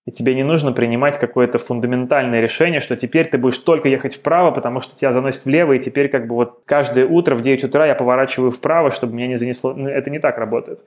[0.06, 4.52] и тебе не нужно принимать какое-то фундаментальное решение, что теперь ты будешь только ехать вправо,
[4.52, 7.88] потому что тебя заносит влево, и теперь как бы вот каждое утро в 9 утра
[7.88, 9.74] я поворачиваю вправо, чтобы меня не занесло.
[9.74, 10.86] Ну, это не так работает.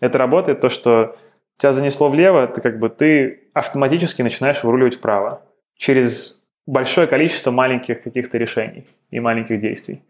[0.00, 1.14] Это работает то, что
[1.56, 5.42] тебя занесло влево, ты как бы ты автоматически начинаешь выруливать вправо
[5.76, 10.02] через большое количество маленьких каких-то решений и маленьких действий.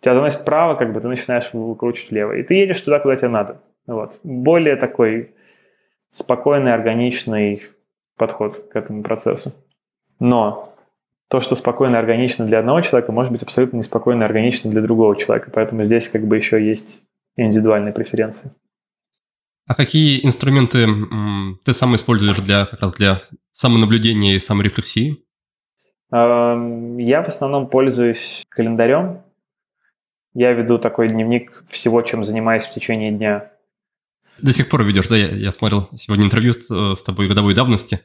[0.00, 2.32] Тебя заносит вправо, как бы ты начинаешь выкручивать влево.
[2.32, 3.60] И ты едешь туда, куда тебе надо.
[3.86, 4.18] Вот.
[4.22, 5.34] Более такой
[6.10, 7.62] спокойный, органичный,
[8.18, 9.54] подход к этому процессу.
[10.20, 10.74] Но
[11.30, 14.82] то, что спокойно и органично для одного человека, может быть абсолютно неспокойно и органично для
[14.82, 15.50] другого человека.
[15.54, 17.02] Поэтому здесь как бы еще есть
[17.36, 18.50] индивидуальные преференции.
[19.66, 20.86] А какие инструменты
[21.64, 25.22] ты сам используешь для как раз для самонаблюдения и саморефлексии?
[26.10, 29.22] Я в основном пользуюсь календарем.
[30.32, 33.52] Я веду такой дневник всего, чем занимаюсь в течение дня.
[34.42, 35.16] До сих пор ведешь, да?
[35.16, 38.00] Я, я смотрел сегодня интервью с, э, с тобой годовой давности.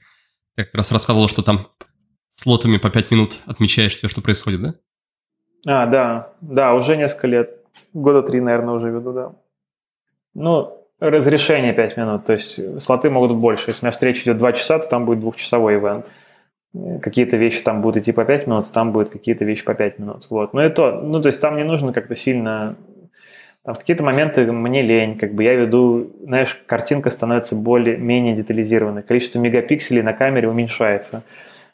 [0.58, 1.68] Я как раз рассказывал, что там
[2.32, 4.74] слотами по 5 минут отмечаешь все, что происходит, да?
[5.66, 7.60] А, да, да, уже несколько лет.
[7.94, 9.32] Года три, наверное, уже веду, да.
[10.34, 13.70] Ну, разрешение 5 минут, то есть слоты могут быть больше.
[13.70, 16.14] Если у меня встреча идет 2 часа, то там будет двухчасовой ивент.
[17.02, 20.28] Какие-то вещи там будут идти по 5 минут, там будут какие-то вещи по 5 минут.
[20.30, 20.54] Вот.
[20.54, 22.76] Но это, ну, то есть там не нужно как-то сильно
[23.64, 29.04] там в какие-то моменты мне лень, как бы я веду, знаешь, картинка становится более-менее детализированной,
[29.04, 31.24] количество мегапикселей на камере уменьшается.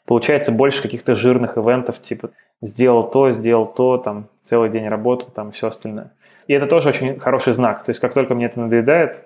[0.06, 2.30] Получается больше каких-то жирных ивентов, типа
[2.62, 6.12] сделал то, сделал то, там целый день работал, там все остальное.
[6.46, 7.84] И это тоже очень хороший знак.
[7.84, 9.24] То есть как только мне это надоедает,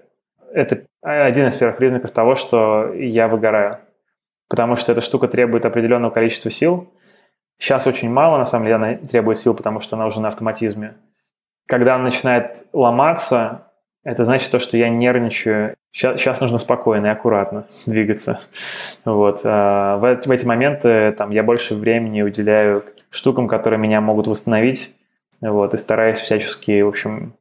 [0.53, 3.79] это один из первых признаков того, что я выгораю.
[4.49, 6.91] Потому что эта штука требует определенного количества сил.
[7.59, 10.95] Сейчас очень мало, на самом деле, она требует сил, потому что она уже на автоматизме
[11.67, 13.63] когда он начинает ломаться,
[14.05, 15.77] это значит то, что я нервничаю.
[15.93, 18.41] Сейчас, сейчас нужно спокойно и аккуратно двигаться.
[19.05, 19.41] Вот.
[19.45, 24.95] А в, в эти моменты там, я больше времени уделяю штукам, которые меня могут восстановить.
[25.41, 27.35] Вот, и стараюсь всячески, в общем,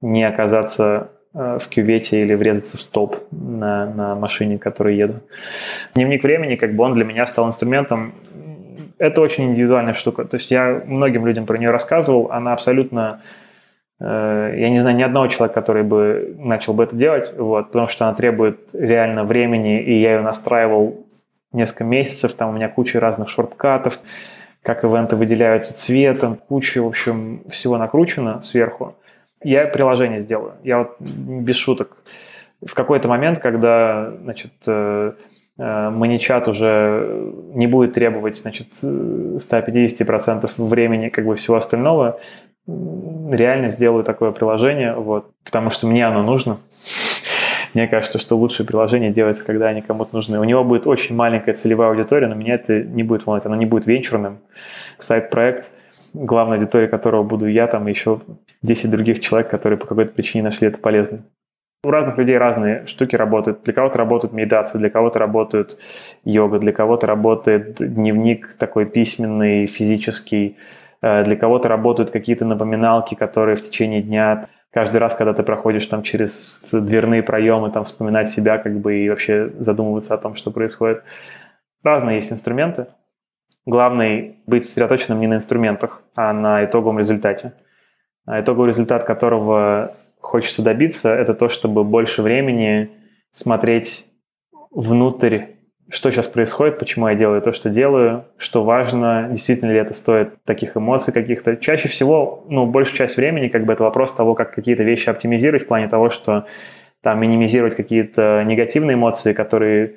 [0.00, 5.20] не оказаться э, в кювете или врезаться в столб на, на машине, которой еду.
[5.94, 8.14] Дневник времени, как бы он для меня стал инструментом.
[8.98, 10.24] Это очень индивидуальная штука.
[10.24, 12.30] То есть я многим людям про нее рассказывал.
[12.30, 13.22] Она абсолютно
[14.00, 18.06] я не знаю ни одного человека, который бы начал бы это делать, вот, потому что
[18.06, 21.06] она требует реально времени, и я ее настраивал
[21.52, 24.00] несколько месяцев, там у меня куча разных шорткатов,
[24.62, 28.94] как ивенты выделяются цветом, куча, в общем, всего накручено сверху.
[29.42, 30.54] Я приложение сделаю.
[30.62, 31.96] Я вот без шуток.
[32.64, 35.12] В какой-то момент, когда, значит, э,
[35.60, 42.18] Э, Маничат уже не будет требовать, значит, 150% времени, как бы всего остального.
[42.66, 46.58] Реально сделаю такое приложение, вот, потому что мне оно нужно.
[47.74, 50.40] Мне кажется, что лучшее приложение делается, когда они кому-то нужны.
[50.40, 53.46] У него будет очень маленькая целевая аудитория, но меня это не будет волновать.
[53.46, 54.40] Оно не будет венчурным.
[54.98, 55.70] Сайт-проект,
[56.12, 58.20] главная аудитория которого буду я, там еще
[58.62, 61.24] 10 других человек, которые по какой-то причине нашли это полезным.
[61.82, 63.62] У разных людей разные штуки работают.
[63.62, 65.78] Для кого-то работает медитация, для кого-то работает
[66.24, 70.58] йога, для кого-то работает дневник такой письменный, физический,
[71.02, 76.02] для кого-то работают какие-то напоминалки, которые в течение дня каждый раз, когда ты проходишь там
[76.02, 81.02] через дверные проемы, там вспоминать себя как бы и вообще задумываться о том, что происходит.
[81.82, 82.86] Разные есть инструменты.
[83.66, 87.52] Главное быть сосредоточенным не на инструментах, а на итоговом результате.
[88.26, 92.90] А итоговый результат которого хочется добиться, это то, чтобы больше времени
[93.32, 94.06] смотреть
[94.70, 95.42] внутрь,
[95.90, 100.42] что сейчас происходит, почему я делаю то, что делаю, что важно, действительно ли это стоит
[100.44, 101.56] таких эмоций каких-то.
[101.56, 105.64] Чаще всего, ну, большую часть времени, как бы это вопрос того, как какие-то вещи оптимизировать
[105.64, 106.46] в плане того, что
[107.02, 109.96] там минимизировать какие-то негативные эмоции, которые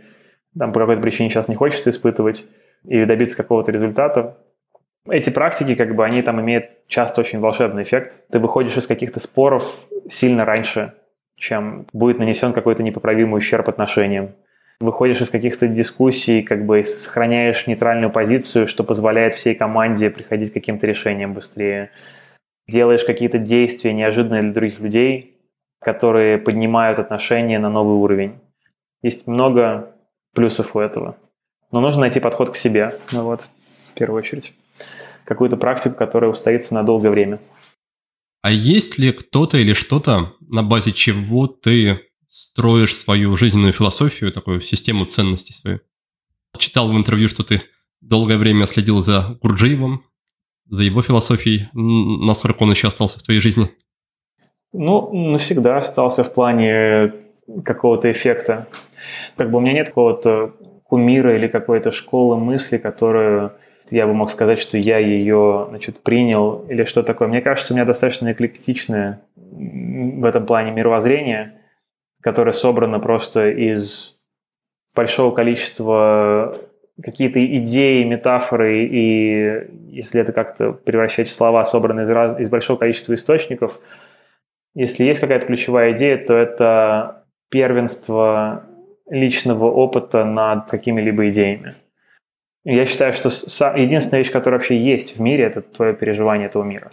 [0.57, 2.47] там по какой-то причине сейчас не хочется испытывать,
[2.85, 4.37] и добиться какого-то результата.
[5.09, 8.23] Эти практики, как бы, они там имеют часто очень волшебный эффект.
[8.31, 10.93] Ты выходишь из каких-то споров сильно раньше,
[11.37, 14.31] чем будет нанесен какой-то непоправимый ущерб отношениям.
[14.83, 20.55] Выходишь из каких-то дискуссий, как бы сохраняешь нейтральную позицию, что позволяет всей команде приходить к
[20.55, 21.91] каким-то решениям быстрее.
[22.67, 25.39] Делаешь какие-то действия неожиданные для других людей,
[25.79, 28.41] которые поднимают отношения на новый уровень.
[29.01, 29.95] Есть много
[30.35, 31.15] плюсов у этого.
[31.71, 33.51] Но нужно найти подход к себе, ну вот,
[33.89, 34.53] в первую очередь
[35.23, 37.39] какую-то практику, которая устоится на долгое время.
[38.41, 42.01] А есть ли кто-то или что-то, на базе чего ты
[42.33, 45.81] строишь свою жизненную философию, такую систему ценностей свою?
[46.57, 47.61] Читал в интервью, что ты
[48.01, 50.03] долгое время следил за Гурджиевым,
[50.65, 51.69] за его философией.
[51.73, 53.69] Насколько он еще остался в твоей жизни?
[54.71, 57.13] Ну, навсегда остался в плане
[57.63, 58.67] какого-то эффекта.
[59.37, 60.53] Как бы у меня нет какого-то
[60.85, 63.53] кумира или какой-то школы мысли, которую
[63.91, 67.27] я бы мог сказать, что я ее значит, принял или что такое.
[67.27, 71.59] Мне кажется, у меня достаточно эклектичное в этом плане мировоззрение,
[72.23, 74.15] которое собрано просто из
[74.95, 76.57] большого количества
[77.01, 82.39] какие-то идеи, метафоры, и если это как-то превращать в слова, собранные из, раз...
[82.39, 83.79] из большого количества источников,
[84.73, 88.63] если есть какая-то ключевая идея, то это первенство
[89.09, 91.73] личного опыта над какими-либо идеями.
[92.63, 93.29] Я считаю, что
[93.75, 96.91] единственная вещь, которая вообще есть в мире, это твое переживание этого мира.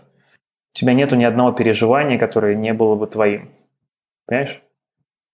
[0.75, 3.51] У тебя нету ни одного переживания, которое не было бы твоим.
[4.27, 4.61] Понимаешь?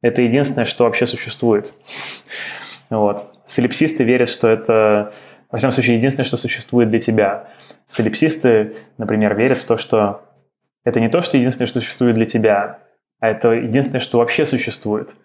[0.02, 1.74] Это единственное, что вообще существует.
[2.90, 3.24] Вот.
[3.46, 5.12] Солипсисты верят, что это,
[5.50, 7.48] во всяком случае, единственное, что существует для тебя.
[7.86, 10.22] Солипсисты, например, верят в то, что
[10.84, 12.78] это не то, что единственное, что существует для тебя,
[13.20, 15.16] а это единственное, что вообще существует.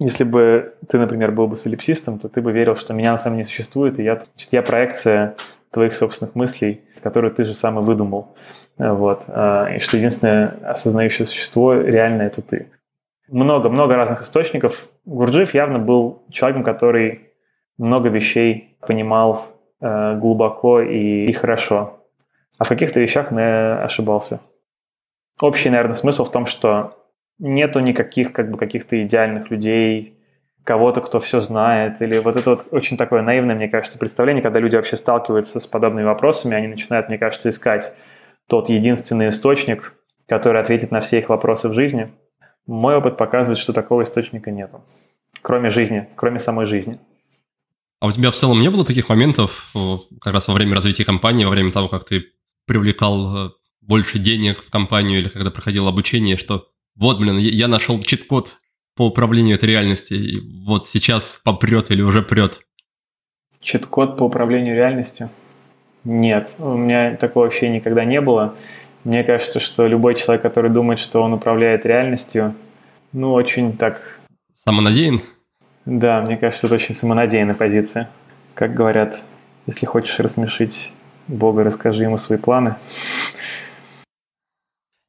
[0.00, 3.36] Если бы ты, например, был бы солипсистом, то ты бы верил, что меня на самом
[3.36, 5.36] деле не существует, и я, значит, я проекция
[5.70, 8.34] твоих собственных мыслей, которые ты же сам и выдумал.
[8.78, 9.24] Вот.
[9.28, 12.70] А, и что единственное осознающее существо реально это ты.
[13.28, 14.88] Много-много разных источников.
[15.04, 17.30] Гурджиев явно был человеком, который
[17.78, 19.46] много вещей понимал
[19.80, 22.00] э, глубоко и, и хорошо.
[22.58, 24.40] А в каких-то вещах не ошибался.
[25.40, 26.96] Общий, наверное, смысл в том, что
[27.38, 30.18] нету никаких как бы каких-то идеальных людей,
[30.62, 34.60] кого-то, кто все знает, или вот это вот очень такое наивное, мне кажется, представление, когда
[34.60, 37.94] люди вообще сталкиваются с подобными вопросами, они начинают, мне кажется, искать
[38.48, 39.94] тот единственный источник,
[40.26, 42.12] который ответит на все их вопросы в жизни.
[42.66, 44.82] Мой опыт показывает, что такого источника нету,
[45.42, 46.98] кроме жизни, кроме самой жизни.
[48.00, 51.04] А у тебя в целом не было таких моментов, э, как раз во время развития
[51.04, 52.26] компании, во время того, как ты
[52.66, 53.50] привлекал э,
[53.80, 58.56] больше денег в компанию или когда проходил обучение, что вот, блин, я нашел чит-код
[58.94, 62.60] по управлению этой реальностью, и вот сейчас попрет или уже прет.
[63.60, 65.30] Чит-код по управлению реальностью?
[66.04, 68.54] Нет, у меня такого вообще никогда не было.
[69.04, 72.54] Мне кажется, что любой человек, который думает, что он управляет реальностью,
[73.12, 74.18] ну, очень так...
[74.54, 75.20] Самонадеян?
[75.84, 78.08] Да, мне кажется, это очень самонадеянная позиция.
[78.54, 79.22] Как говорят,
[79.66, 80.92] если хочешь рассмешить
[81.28, 82.76] Бога, расскажи ему свои планы.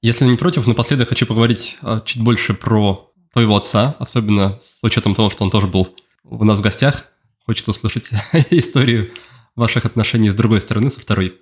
[0.01, 5.15] Если не против, напоследок хочу поговорить а, чуть больше про твоего отца, особенно с учетом
[5.15, 5.87] того, что он тоже был
[6.23, 7.07] у нас в гостях.
[7.45, 8.09] Хочется услышать
[8.49, 9.11] историю
[9.55, 11.39] ваших отношений с другой стороны, со второй.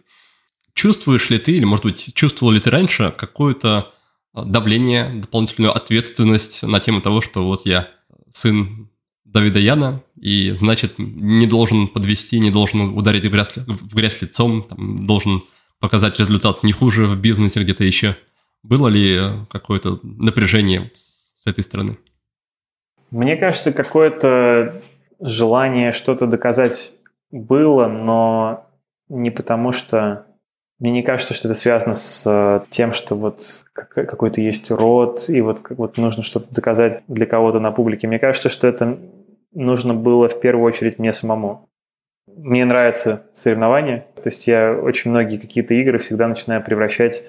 [0.73, 3.91] Чувствуешь ли ты, или, может быть, чувствовал ли ты раньше какое-то
[4.33, 7.89] а, давление, дополнительную ответственность на тему того, что вот я
[8.31, 8.89] сын
[9.25, 14.63] Давида Яна, и значит не должен подвести, не должен ударить в грязь, в грязь лицом,
[14.63, 15.43] там, должен
[15.79, 18.15] показать результат не хуже в бизнесе где-то еще.
[18.63, 19.19] Было ли
[19.49, 21.97] какое-то напряжение с этой стороны?
[23.11, 24.81] Мне кажется, какое-то
[25.19, 26.93] желание что-то доказать
[27.31, 28.67] было, но
[29.09, 30.25] не потому что...
[30.79, 35.39] Мне не кажется, что это связано с э, тем, что вот какой-то есть урод, и
[35.41, 38.07] вот, вот нужно что-то доказать для кого-то на публике.
[38.07, 38.99] Мне кажется, что это
[39.53, 41.69] нужно было в первую очередь мне самому.
[42.27, 47.23] Мне нравятся соревнования, то есть я очень многие какие-то игры всегда начинаю превращать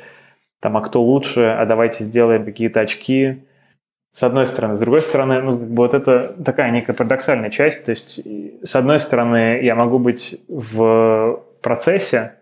[0.61, 3.45] там, а кто лучше, а давайте сделаем какие-то очки,
[4.15, 4.77] с одной стороны.
[4.77, 7.85] С другой стороны, ну, вот это такая некая парадоксальная часть.
[7.85, 8.21] То есть,
[8.63, 12.37] с одной стороны, я могу быть в процессе,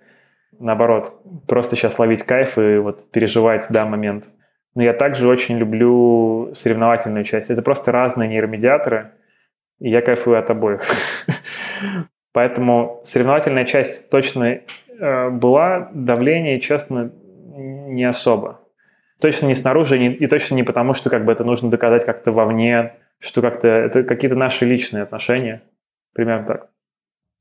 [0.58, 4.26] наоборот, просто сейчас ловить кайф и вот переживать, да, момент.
[4.74, 7.50] Но я также очень люблю соревновательную часть.
[7.50, 9.12] Это просто разные нейромедиаторы,
[9.80, 10.82] и я кайфую от обоих.
[12.32, 14.60] Поэтому соревновательная часть точно
[14.98, 17.12] э, была, давление, честно,
[17.54, 18.60] не особо.
[19.20, 22.94] Точно не снаружи, и точно не потому, что как бы это нужно доказать как-то вовне,
[23.18, 25.62] что как-то это какие-то наши личные отношения.
[26.14, 26.71] Примерно так.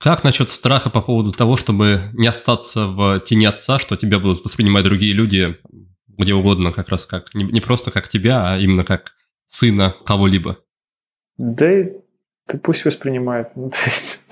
[0.01, 4.43] Как насчет страха по поводу того, чтобы не остаться в тени отца, что тебя будут
[4.43, 5.57] воспринимать другие люди
[6.17, 9.13] где угодно, как раз как не, не просто как тебя, а именно как
[9.47, 10.57] сына кого-либо?
[11.37, 11.67] Да
[12.47, 13.55] ты пусть воспринимает.
[13.55, 14.27] Ну, то есть...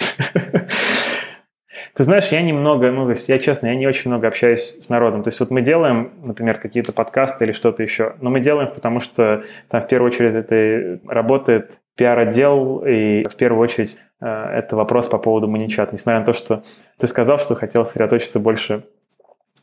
[1.95, 4.89] Ты знаешь, я немного, ну, то есть я честно, я не очень много общаюсь с
[4.89, 5.23] народом.
[5.23, 8.99] То есть вот мы делаем, например, какие-то подкасты или что-то еще, но мы делаем, потому
[8.99, 15.17] что там в первую очередь это работает пиар-отдел, и в первую очередь это вопрос по
[15.17, 15.93] поводу маничат.
[15.93, 16.63] Несмотря на то, что
[16.97, 18.83] ты сказал, что хотел сосредоточиться больше,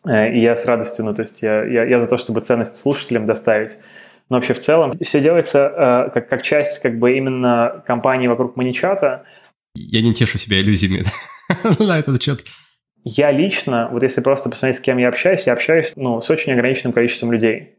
[0.07, 2.77] э, и я с радостью, ну, то есть я, я, я за то, чтобы ценность
[2.77, 3.79] слушателям доставить.
[4.29, 8.57] Но вообще в целом все делается э, как, как часть как бы именно компании вокруг
[8.57, 9.25] маничата.
[9.75, 11.05] Я не тешу себя иллюзиями.
[11.79, 12.45] на этот счет?
[13.05, 16.53] Я лично, вот если просто посмотреть, с кем я общаюсь, я общаюсь ну, с очень
[16.53, 17.76] ограниченным количеством людей.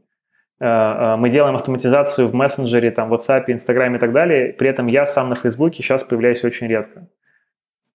[0.59, 4.53] Э, э, мы делаем автоматизацию в мессенджере, там, WhatsApp, Instagram и так далее.
[4.53, 7.07] При этом я сам на Фейсбуке сейчас появляюсь очень редко.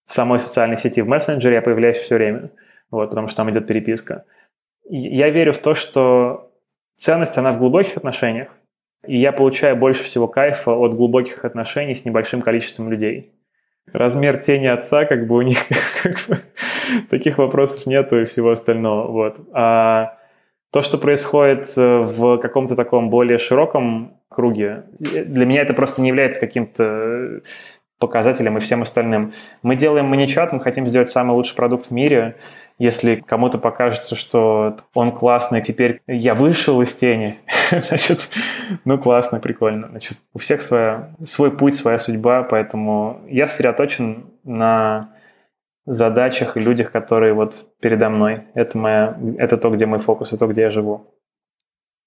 [0.07, 2.51] В самой социальной сети, в мессенджере я появляюсь все время,
[2.91, 4.25] вот, потому что там идет переписка.
[4.89, 6.53] Я верю в то, что
[6.97, 8.57] ценность, она в глубоких отношениях,
[9.07, 13.33] и я получаю больше всего кайфа от глубоких отношений с небольшим количеством людей
[13.93, 15.59] размер тени отца, как бы у них
[16.03, 16.39] как бы,
[17.11, 19.11] таких вопросов нету и всего остального.
[19.11, 19.41] Вот.
[19.53, 20.19] А
[20.73, 26.09] то, что происходит э, в каком-то таком более широком круге, для меня это просто не
[26.09, 27.43] является каким-то
[27.99, 29.33] показателям и всем остальным.
[29.62, 32.37] Мы делаем маничат, мы хотим сделать самый лучший продукт в мире.
[32.79, 37.39] Если кому-то покажется, что он классный, теперь я вышел из тени,
[37.70, 38.31] значит,
[38.85, 39.89] ну классно, прикольно.
[39.89, 45.11] Значит, у всех своя, свой путь, своя судьба, поэтому я сосредоточен на
[45.87, 48.45] задачах и людях, которые вот передо мной.
[48.55, 51.14] Это, моя, это то, где мой фокус, это то, где я живу.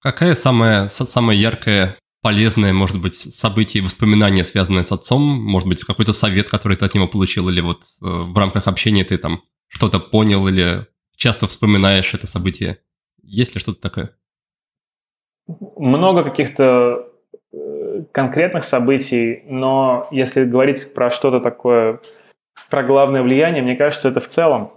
[0.02, 6.14] Какая самая, самая яркая полезное, может быть, событие, воспоминания, связанные с отцом, может быть, какой-то
[6.14, 10.00] совет, который ты от него получил, или вот э, в рамках общения ты там что-то
[10.00, 12.80] понял, или часто вспоминаешь это событие.
[13.22, 14.12] Есть ли что-то такое?
[15.48, 17.12] Много каких-то
[17.54, 22.00] э, конкретных событий, но если говорить про что-то такое,
[22.70, 24.72] про главное влияние, мне кажется, это в целом.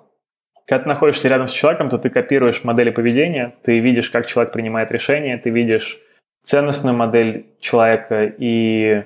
[0.66, 4.52] Когда ты находишься рядом с человеком, то ты копируешь модели поведения, ты видишь, как человек
[4.52, 5.98] принимает решения, ты видишь
[6.42, 8.32] ценностную модель человека.
[8.38, 9.04] И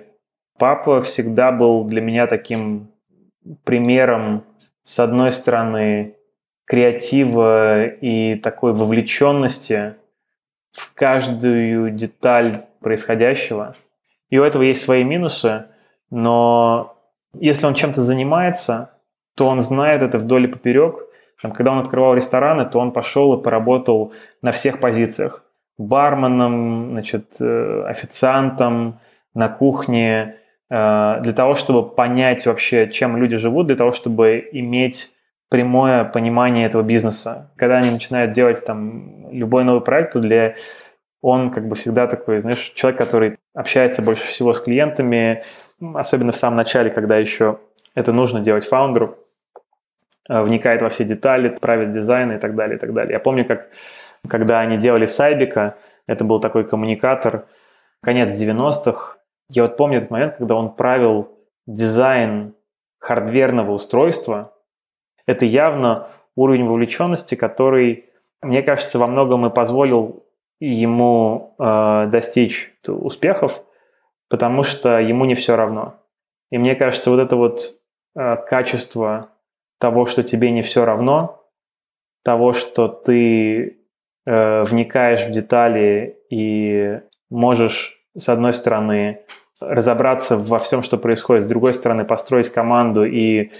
[0.59, 2.91] папа всегда был для меня таким
[3.64, 4.45] примером,
[4.83, 6.16] с одной стороны,
[6.64, 9.95] креатива и такой вовлеченности
[10.73, 13.77] в каждую деталь происходящего.
[14.31, 15.66] И у этого есть свои минусы,
[16.11, 16.97] но
[17.39, 18.91] если он чем-то занимается,
[19.35, 21.07] то он знает это вдоль и поперек.
[21.41, 24.12] Там, когда он открывал рестораны, то он пошел и поработал
[24.43, 25.45] на всех позициях
[25.78, 29.01] барменом, значит, э, официантом
[29.35, 30.37] на кухне,
[30.70, 35.16] э, для того, чтобы понять вообще, чем люди живут, для того, чтобы иметь
[35.49, 37.51] прямое понимание этого бизнеса.
[37.57, 40.55] Когда они начинают делать там любой новый проект, то для
[41.23, 45.41] он как бы всегда такой, знаешь, человек, который общается больше всего с клиентами,
[45.95, 47.61] особенно в самом начале, когда еще
[47.95, 49.16] это нужно делать фаундеру,
[50.29, 53.12] э, вникает во все детали, правит дизайн и так далее, и так далее.
[53.12, 53.68] Я помню, как
[54.29, 57.47] когда они делали Сайбика, это был такой коммуникатор,
[58.03, 59.18] конец 90-х.
[59.49, 61.29] Я вот помню этот момент, когда он правил
[61.66, 62.55] дизайн
[62.99, 64.53] хардверного устройства.
[65.27, 68.07] Это явно уровень вовлеченности, который,
[68.41, 70.25] мне кажется, во многом и позволил
[70.67, 73.65] ему э, достичь успехов,
[74.29, 75.97] потому что ему не все равно.
[76.51, 77.81] И мне кажется, вот это вот
[78.15, 79.31] э, качество
[79.81, 81.45] того, что тебе не все равно,
[82.25, 83.81] того, что ты
[84.25, 89.23] э, вникаешь в детали и можешь, с одной стороны,
[89.61, 93.51] разобраться во всем, что происходит, с другой стороны, построить команду и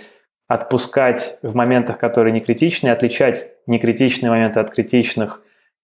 [0.47, 5.43] отпускать в моментах, которые не критичные, отличать некритичные моменты от критичных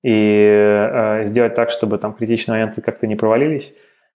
[0.09, 3.75] и э, сделать так, чтобы там критичные моменты как-то не провалились.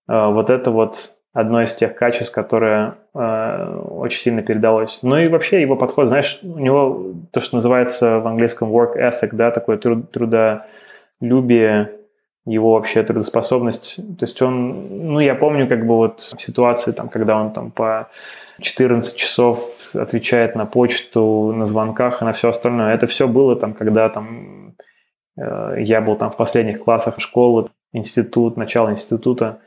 [0.10, 5.00] Э, вот это вот одно из тех качеств, которое э, очень сильно передалось.
[5.04, 9.30] Ну и вообще его подход, знаешь, у него то, что называется в английском work ethic,
[9.34, 11.92] да, такое труд, трудолюбие,
[12.48, 13.98] его вообще трудоспособность.
[14.18, 18.10] То есть он, ну я помню как бы вот ситуации, там, когда он там по
[18.62, 22.96] 14 часов отвечает на почту, на звонках и на все остальное.
[22.96, 24.76] Это все было там, когда там
[25.36, 29.60] я был там в последних классах школы, институт, начало института.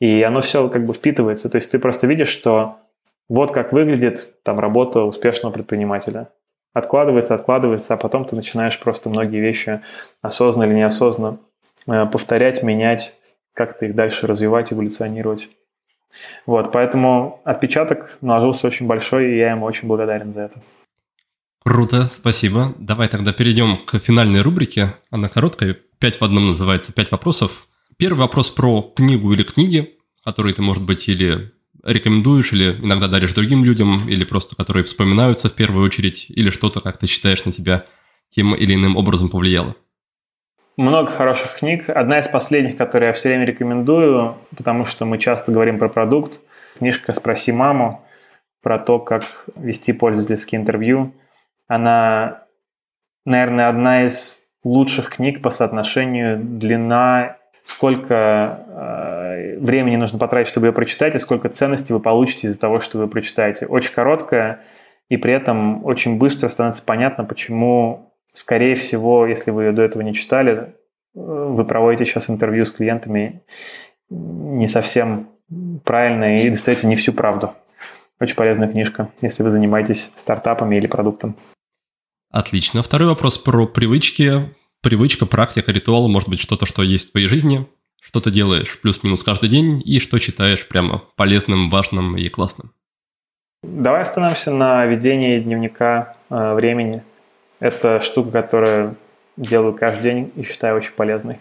[0.00, 1.48] И оно все как бы впитывается.
[1.48, 2.76] То есть ты просто видишь, что
[3.28, 6.28] вот как выглядит там работа успешного предпринимателя.
[6.72, 9.80] Откладывается, откладывается, а потом ты начинаешь просто многие вещи
[10.22, 11.38] осознанно или неосознанно
[11.88, 13.16] э, повторять, менять,
[13.54, 15.48] как-то их дальше развивать, эволюционировать.
[16.46, 20.60] Вот, поэтому отпечаток наложился очень большой, и я ему очень благодарен за это.
[21.62, 22.74] Круто, спасибо.
[22.78, 24.94] Давай тогда перейдем к финальной рубрике.
[25.10, 27.66] Она короткая, пять в одном называется, пять вопросов.
[27.98, 31.52] Первый вопрос про книгу или книги, которые ты, может быть, или
[31.84, 36.80] рекомендуешь, или иногда даришь другим людям, или просто которые вспоминаются в первую очередь, или что-то,
[36.80, 37.84] как ты считаешь, на тебя
[38.34, 39.76] тем или иным образом повлияло?
[40.76, 41.90] Много хороших книг.
[41.90, 46.40] Одна из последних, которую я все время рекомендую, потому что мы часто говорим про продукт.
[46.78, 48.02] Книжка «Спроси маму»
[48.62, 51.12] про то, как вести пользовательские интервью.
[51.70, 52.46] Она,
[53.24, 60.72] наверное, одна из лучших книг по соотношению длина сколько э, времени нужно потратить, чтобы ее
[60.72, 63.66] прочитать, и сколько ценностей вы получите из-за того, что вы прочитаете.
[63.66, 64.62] Очень короткая,
[65.08, 70.02] и при этом очень быстро становится понятно, почему, скорее всего, если вы ее до этого
[70.02, 70.64] не читали, э,
[71.14, 73.42] вы проводите сейчас интервью с клиентами
[74.08, 75.28] не совсем
[75.84, 77.54] правильно и достаете не всю правду.
[78.18, 81.36] Очень полезная книжка, если вы занимаетесь стартапами или продуктом.
[82.30, 82.82] Отлично.
[82.82, 84.50] Второй вопрос про привычки
[84.82, 87.66] привычка, практика, ритуал, может быть, что-то, что есть в твоей жизни,
[88.00, 92.72] что ты делаешь плюс-минус каждый день и что считаешь прямо полезным, важным и классным.
[93.62, 97.02] Давай остановимся на ведении дневника э, времени.
[97.58, 98.96] Это штука, которую
[99.36, 101.38] делаю каждый день и считаю очень полезной.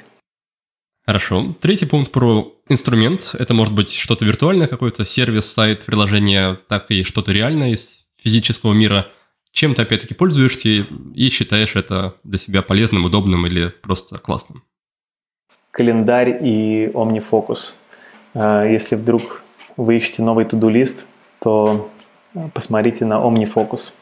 [1.06, 1.56] Хорошо.
[1.62, 3.36] Третий пункт про инструмент.
[3.40, 8.74] Это может быть что-то виртуальное, какой-то сервис, сайт, приложение, так и что-то реальное из физического
[8.74, 9.08] мира–
[9.52, 14.64] чем ты опять-таки пользуешься и считаешь это для себя полезным, удобным или просто классным?
[15.72, 17.76] Календарь и OmniFocus.
[18.34, 19.44] А, если вдруг
[19.78, 21.08] вы ищете новый туду-лист,
[21.42, 21.92] то
[22.54, 23.94] посмотрите на OmniFocus.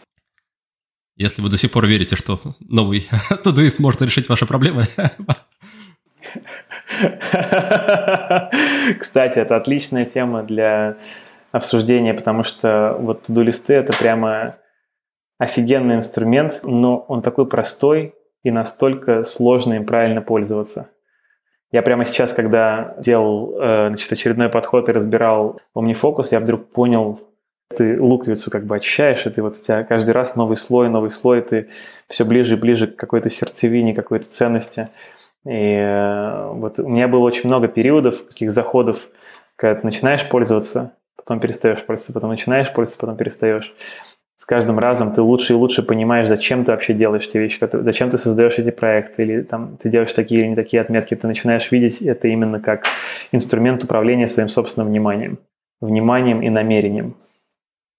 [1.16, 3.08] Если вы до сих пор верите, что новый
[3.44, 4.86] туду-лист может решить ваши проблемы.
[9.00, 10.98] Кстати, это отличная тема для
[11.52, 14.58] обсуждения, потому что вот туду-листы– это прямо
[15.38, 20.90] офигенный инструмент, но он такой простой и настолько сложно им правильно пользоваться.
[21.72, 27.20] Я прямо сейчас, когда делал э, значит, очередной подход и разбирал OmniFocus, я вдруг понял,
[27.76, 31.12] ты луковицу как бы очищаешь, и ты вот у тебя каждый раз новый слой, новый
[31.12, 31.68] слой, ты
[32.08, 34.88] все ближе и ближе к какой-то сердцевине, какой-то ценности.
[35.46, 39.10] И э, вот у меня было очень много периодов, таких заходов,
[39.58, 43.76] когда ты начинаешь пользоваться, потом перестаешь пользоваться, потом начинаешь пользоваться, потом перестаешь
[44.38, 48.12] с каждым разом ты лучше и лучше понимаешь, зачем ты вообще делаешь эти вещи, зачем
[48.12, 51.72] ты создаешь эти проекты, или там ты делаешь такие или не такие отметки, ты начинаешь
[51.72, 52.86] видеть это именно как
[53.32, 55.40] инструмент управления своим собственным вниманием,
[55.82, 57.16] вниманием и намерением.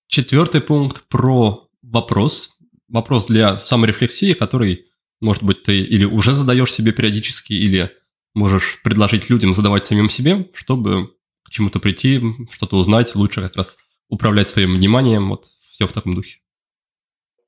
[0.06, 2.56] Четвертый пункт про вопрос.
[2.88, 4.86] Вопрос для саморефлексии, который,
[5.20, 7.90] может быть, ты или уже задаешь себе периодически, или
[8.34, 11.10] можешь предложить людям задавать самим себе, чтобы
[11.44, 13.76] к чему-то прийти, что-то узнать, лучше как раз
[14.08, 15.28] управлять своим вниманием.
[15.28, 15.46] Вот
[15.78, 16.40] все в таком духе.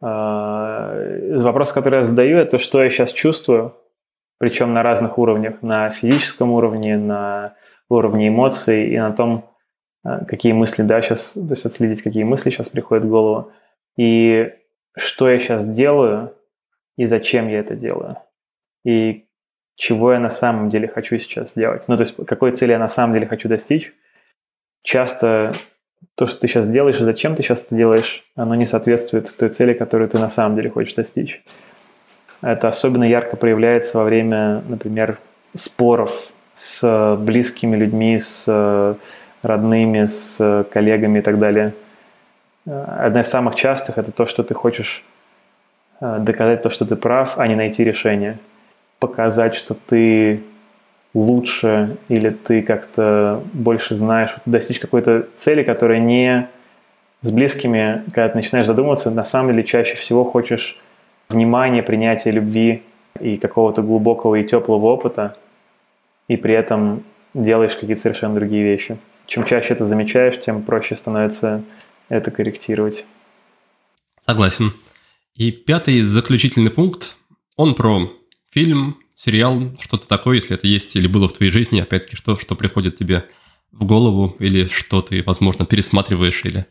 [0.01, 0.94] А,
[1.40, 3.77] вопрос, который я задаю, это что я сейчас чувствую,
[4.39, 7.57] причем на разных уровнях, на физическом уровне, на
[7.89, 9.51] уровне эмоций и на том,
[10.05, 13.52] а, какие мысли, да, сейчас, то есть отследить, какие мысли сейчас приходят в голову,
[13.98, 14.52] и
[14.97, 16.32] что я сейчас делаю,
[16.97, 18.16] и зачем я это делаю,
[18.85, 19.27] и
[19.74, 21.89] чего я на самом деле хочу сейчас сделать.
[21.89, 23.93] Ну, то есть какой цели я на самом деле хочу достичь.
[24.82, 25.55] Часто
[26.14, 29.48] то, что ты сейчас делаешь и зачем ты сейчас это делаешь, оно не соответствует той
[29.48, 31.43] цели, которую ты на самом деле хочешь достичь.
[32.43, 35.18] Это особенно ярко проявляется во время, например,
[35.55, 38.97] споров с близкими людьми, с
[39.43, 41.74] родными, с коллегами и так далее.
[42.66, 45.05] Одна из самых частых– это то, что ты хочешь
[46.01, 48.39] доказать то, что ты прав, а не найти решение.
[48.98, 50.43] Показать, что ты
[51.15, 56.49] лучше или ты как-то больше знаешь, достичь какой-то цели, которая не
[57.20, 60.78] с близкими, когда ты начинаешь задумываться, на самом деле чаще всего хочешь
[61.28, 62.82] внимания, принятия любви
[63.20, 65.37] и какого-то глубокого и теплого опыта,
[66.28, 67.03] и при этом
[67.35, 68.97] делаешь какие-то совершенно другие вещи.
[69.27, 71.62] Чем чаще это замечаешь, тем проще становится
[72.09, 73.05] это корректировать.
[74.27, 74.73] Согласен.
[75.35, 77.16] И пятый заключительный пункт,
[77.57, 78.11] он про
[78.51, 82.55] фильм, сериал, что-то такое, если это есть или было в твоей жизни, опять-таки, что, что
[82.55, 83.25] приходит тебе
[83.71, 86.67] в голову, или что ты, возможно, пересматриваешь, или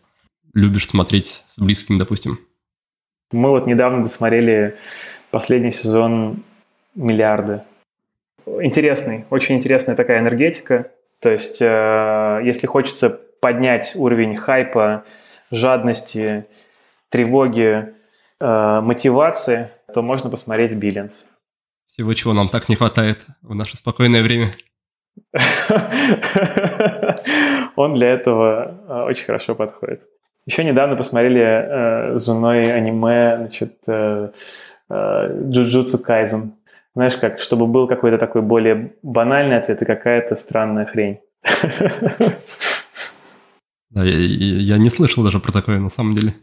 [0.56, 2.40] любишь смотреть с близкими, допустим?
[3.32, 4.76] Мы вот недавно досмотрели
[5.30, 6.44] последний сезон
[6.96, 7.62] «Миллиарды».
[8.48, 10.92] Интересный, очень интересная такая энергетика.
[11.22, 15.04] То есть, э, если хочется поднять уровень хайпа,
[15.52, 16.46] жадности,
[17.10, 17.94] тревоги,
[18.40, 21.30] э, мотивации, то можно посмотреть «Биллинс».
[22.00, 24.52] Всего, чего нам так не хватает в наше спокойное время.
[27.76, 30.04] Он для этого э, очень хорошо подходит.
[30.46, 34.32] Еще недавно посмотрели э, с женой аниме, значит, э,
[34.90, 36.54] э, Джуджутсу Кайзен.
[36.96, 41.20] Знаешь, как, чтобы был какой-то такой более банальный ответ и какая-то странная хрень.
[43.92, 46.36] Да, я, я не слышал даже про такое на самом деле.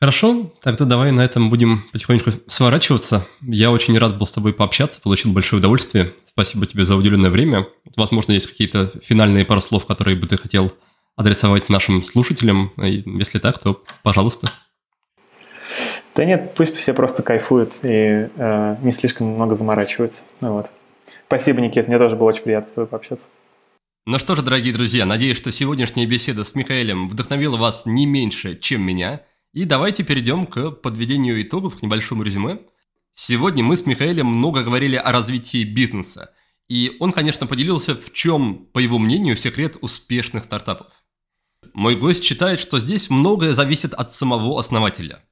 [0.00, 3.26] Хорошо, тогда давай на этом будем потихонечку сворачиваться.
[3.42, 6.14] Я очень рад был с тобой пообщаться, получил большое удовольствие.
[6.24, 7.66] Спасибо тебе за уделенное время.
[7.96, 10.72] Возможно, есть какие-то финальные пару слов, которые бы ты хотел
[11.16, 12.72] адресовать нашим слушателям?
[12.82, 14.50] И если так, то пожалуйста.
[16.14, 20.24] Да нет, пусть все просто кайфуют и э, не слишком много заморачиваются.
[20.40, 20.70] Ну, вот.
[21.26, 23.28] Спасибо, Никит, мне тоже было очень приятно с тобой пообщаться.
[24.06, 28.58] Ну что же, дорогие друзья, надеюсь, что сегодняшняя беседа с Михаилом вдохновила вас не меньше,
[28.58, 29.20] чем меня.
[29.52, 32.60] И давайте перейдем к подведению итогов, к небольшому резюме.
[33.12, 36.32] Сегодня мы с Михаилом много говорили о развитии бизнеса.
[36.68, 40.92] И он, конечно, поделился, в чем, по его мнению, секрет успешных стартапов.
[41.74, 45.24] Мой гость считает, что здесь многое зависит от самого основателя.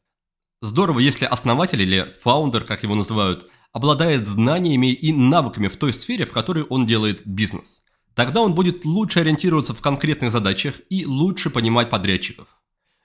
[0.60, 6.26] Здорово, если основатель или фаундер, как его называют, обладает знаниями и навыками в той сфере,
[6.26, 7.84] в которой он делает бизнес.
[8.14, 12.57] Тогда он будет лучше ориентироваться в конкретных задачах и лучше понимать подрядчиков.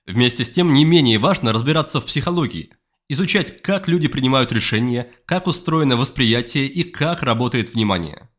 [0.06, 2.72] Вместе с тем не менее важно разбираться в психологии,
[3.08, 8.30] изучать, как люди принимают решения, как устроено восприятие и как работает внимание.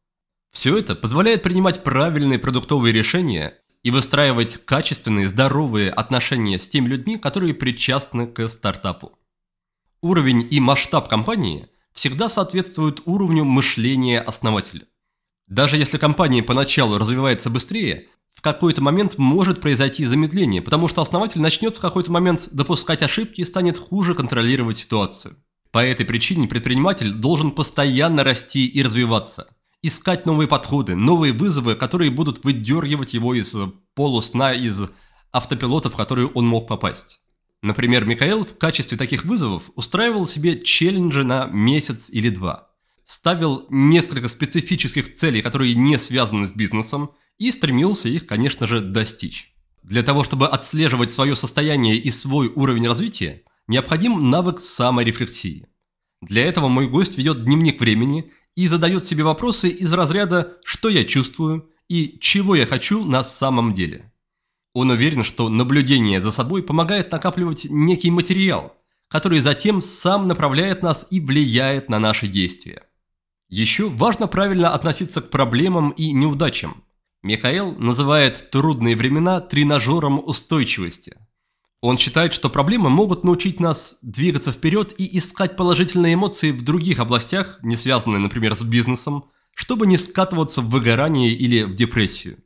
[0.53, 7.17] Все это позволяет принимать правильные продуктовые решения и выстраивать качественные, здоровые отношения с теми людьми,
[7.17, 9.19] которые причастны к стартапу.
[10.01, 14.87] Уровень и масштаб компании всегда соответствуют уровню мышления основателя.
[15.47, 18.09] Даже если компания поначалу развивается быстрее,
[18.45, 23.45] какой-то момент может произойти замедление, потому что основатель начнет в какой-то момент допускать ошибки и
[23.45, 25.37] станет хуже контролировать ситуацию.
[25.73, 29.49] По этой причине предприниматель должен постоянно расти и развиваться–
[29.85, 33.55] искать новые подходы, новые вызовы, которые будут выдергивать его из
[33.95, 34.83] полусна, из
[35.31, 37.21] автопилота, в который он мог попасть.
[37.61, 42.69] Например, Михаил в качестве таких вызовов устраивал себе челленджи на месяц или два.
[43.05, 49.55] Ставил несколько специфических целей, которые не связаны с бизнесом, и стремился их, конечно же, достичь.
[49.83, 55.67] Для того, чтобы отслеживать свое состояние и свой уровень развития, необходим навык саморефлексии.
[56.23, 61.05] Для этого мой гость ведет дневник времени и задает себе вопросы из разряда «что я
[61.05, 64.11] чувствую» и «чего я хочу на самом деле».
[64.73, 68.77] Он уверен, что наблюдение за собой помогает накапливать некий материал,
[69.09, 72.83] который затем сам направляет нас и влияет на наши действия.
[73.49, 76.83] Еще важно правильно относиться к проблемам и неудачам.
[77.25, 81.17] Михаил называет трудные времена тренажером устойчивости–
[81.85, 86.99] он считает, что проблемы могут научить нас двигаться вперед и искать положительные эмоции в других
[86.99, 92.39] областях, не связанные, например, с бизнесом, чтобы не скатываться в выгорание или в депрессию.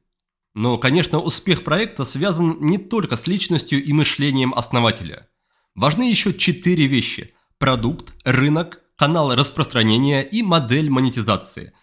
[0.54, 5.28] Но, конечно, успех проекта связан не только с личностью и мышлением основателя.
[5.76, 11.74] Важны еще четыре вещи– продукт, рынок, канал распространения и модель монетизации.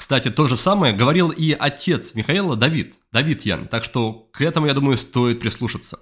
[0.00, 4.66] Кстати, то же самое говорил и отец Михаила Давид, Давид Ян, так что к этому,
[4.66, 5.98] я думаю, стоит прислушаться.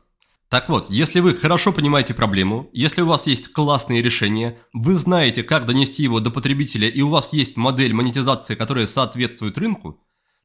[0.49, 5.43] Так вот, если вы хорошо понимаете проблему, если у вас есть классные решения, вы знаете,
[5.43, 10.01] как донести его до потребителя и у вас есть модель монетизации, которая соответствует рынку,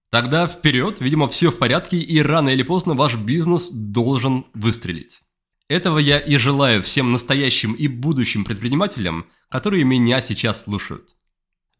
[0.10, 5.22] тогда вперед, видимо, все в порядке и рано или поздно ваш бизнес должен выстрелить.
[5.68, 11.14] Этого я и желаю всем настоящим и будущим предпринимателям, которые меня сейчас слушают.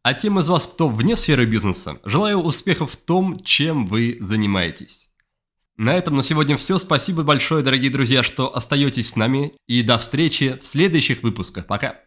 [0.04, 5.12] А тем из вас, кто вне сферы бизнеса, желаю успехов в том, чем вы занимаетесь.
[5.78, 6.78] На этом на сегодня все.
[6.78, 9.54] Спасибо большое, дорогие друзья, что остаетесь с нами.
[9.66, 11.68] И до встречи в следующих выпусках.
[11.68, 12.02] Пока.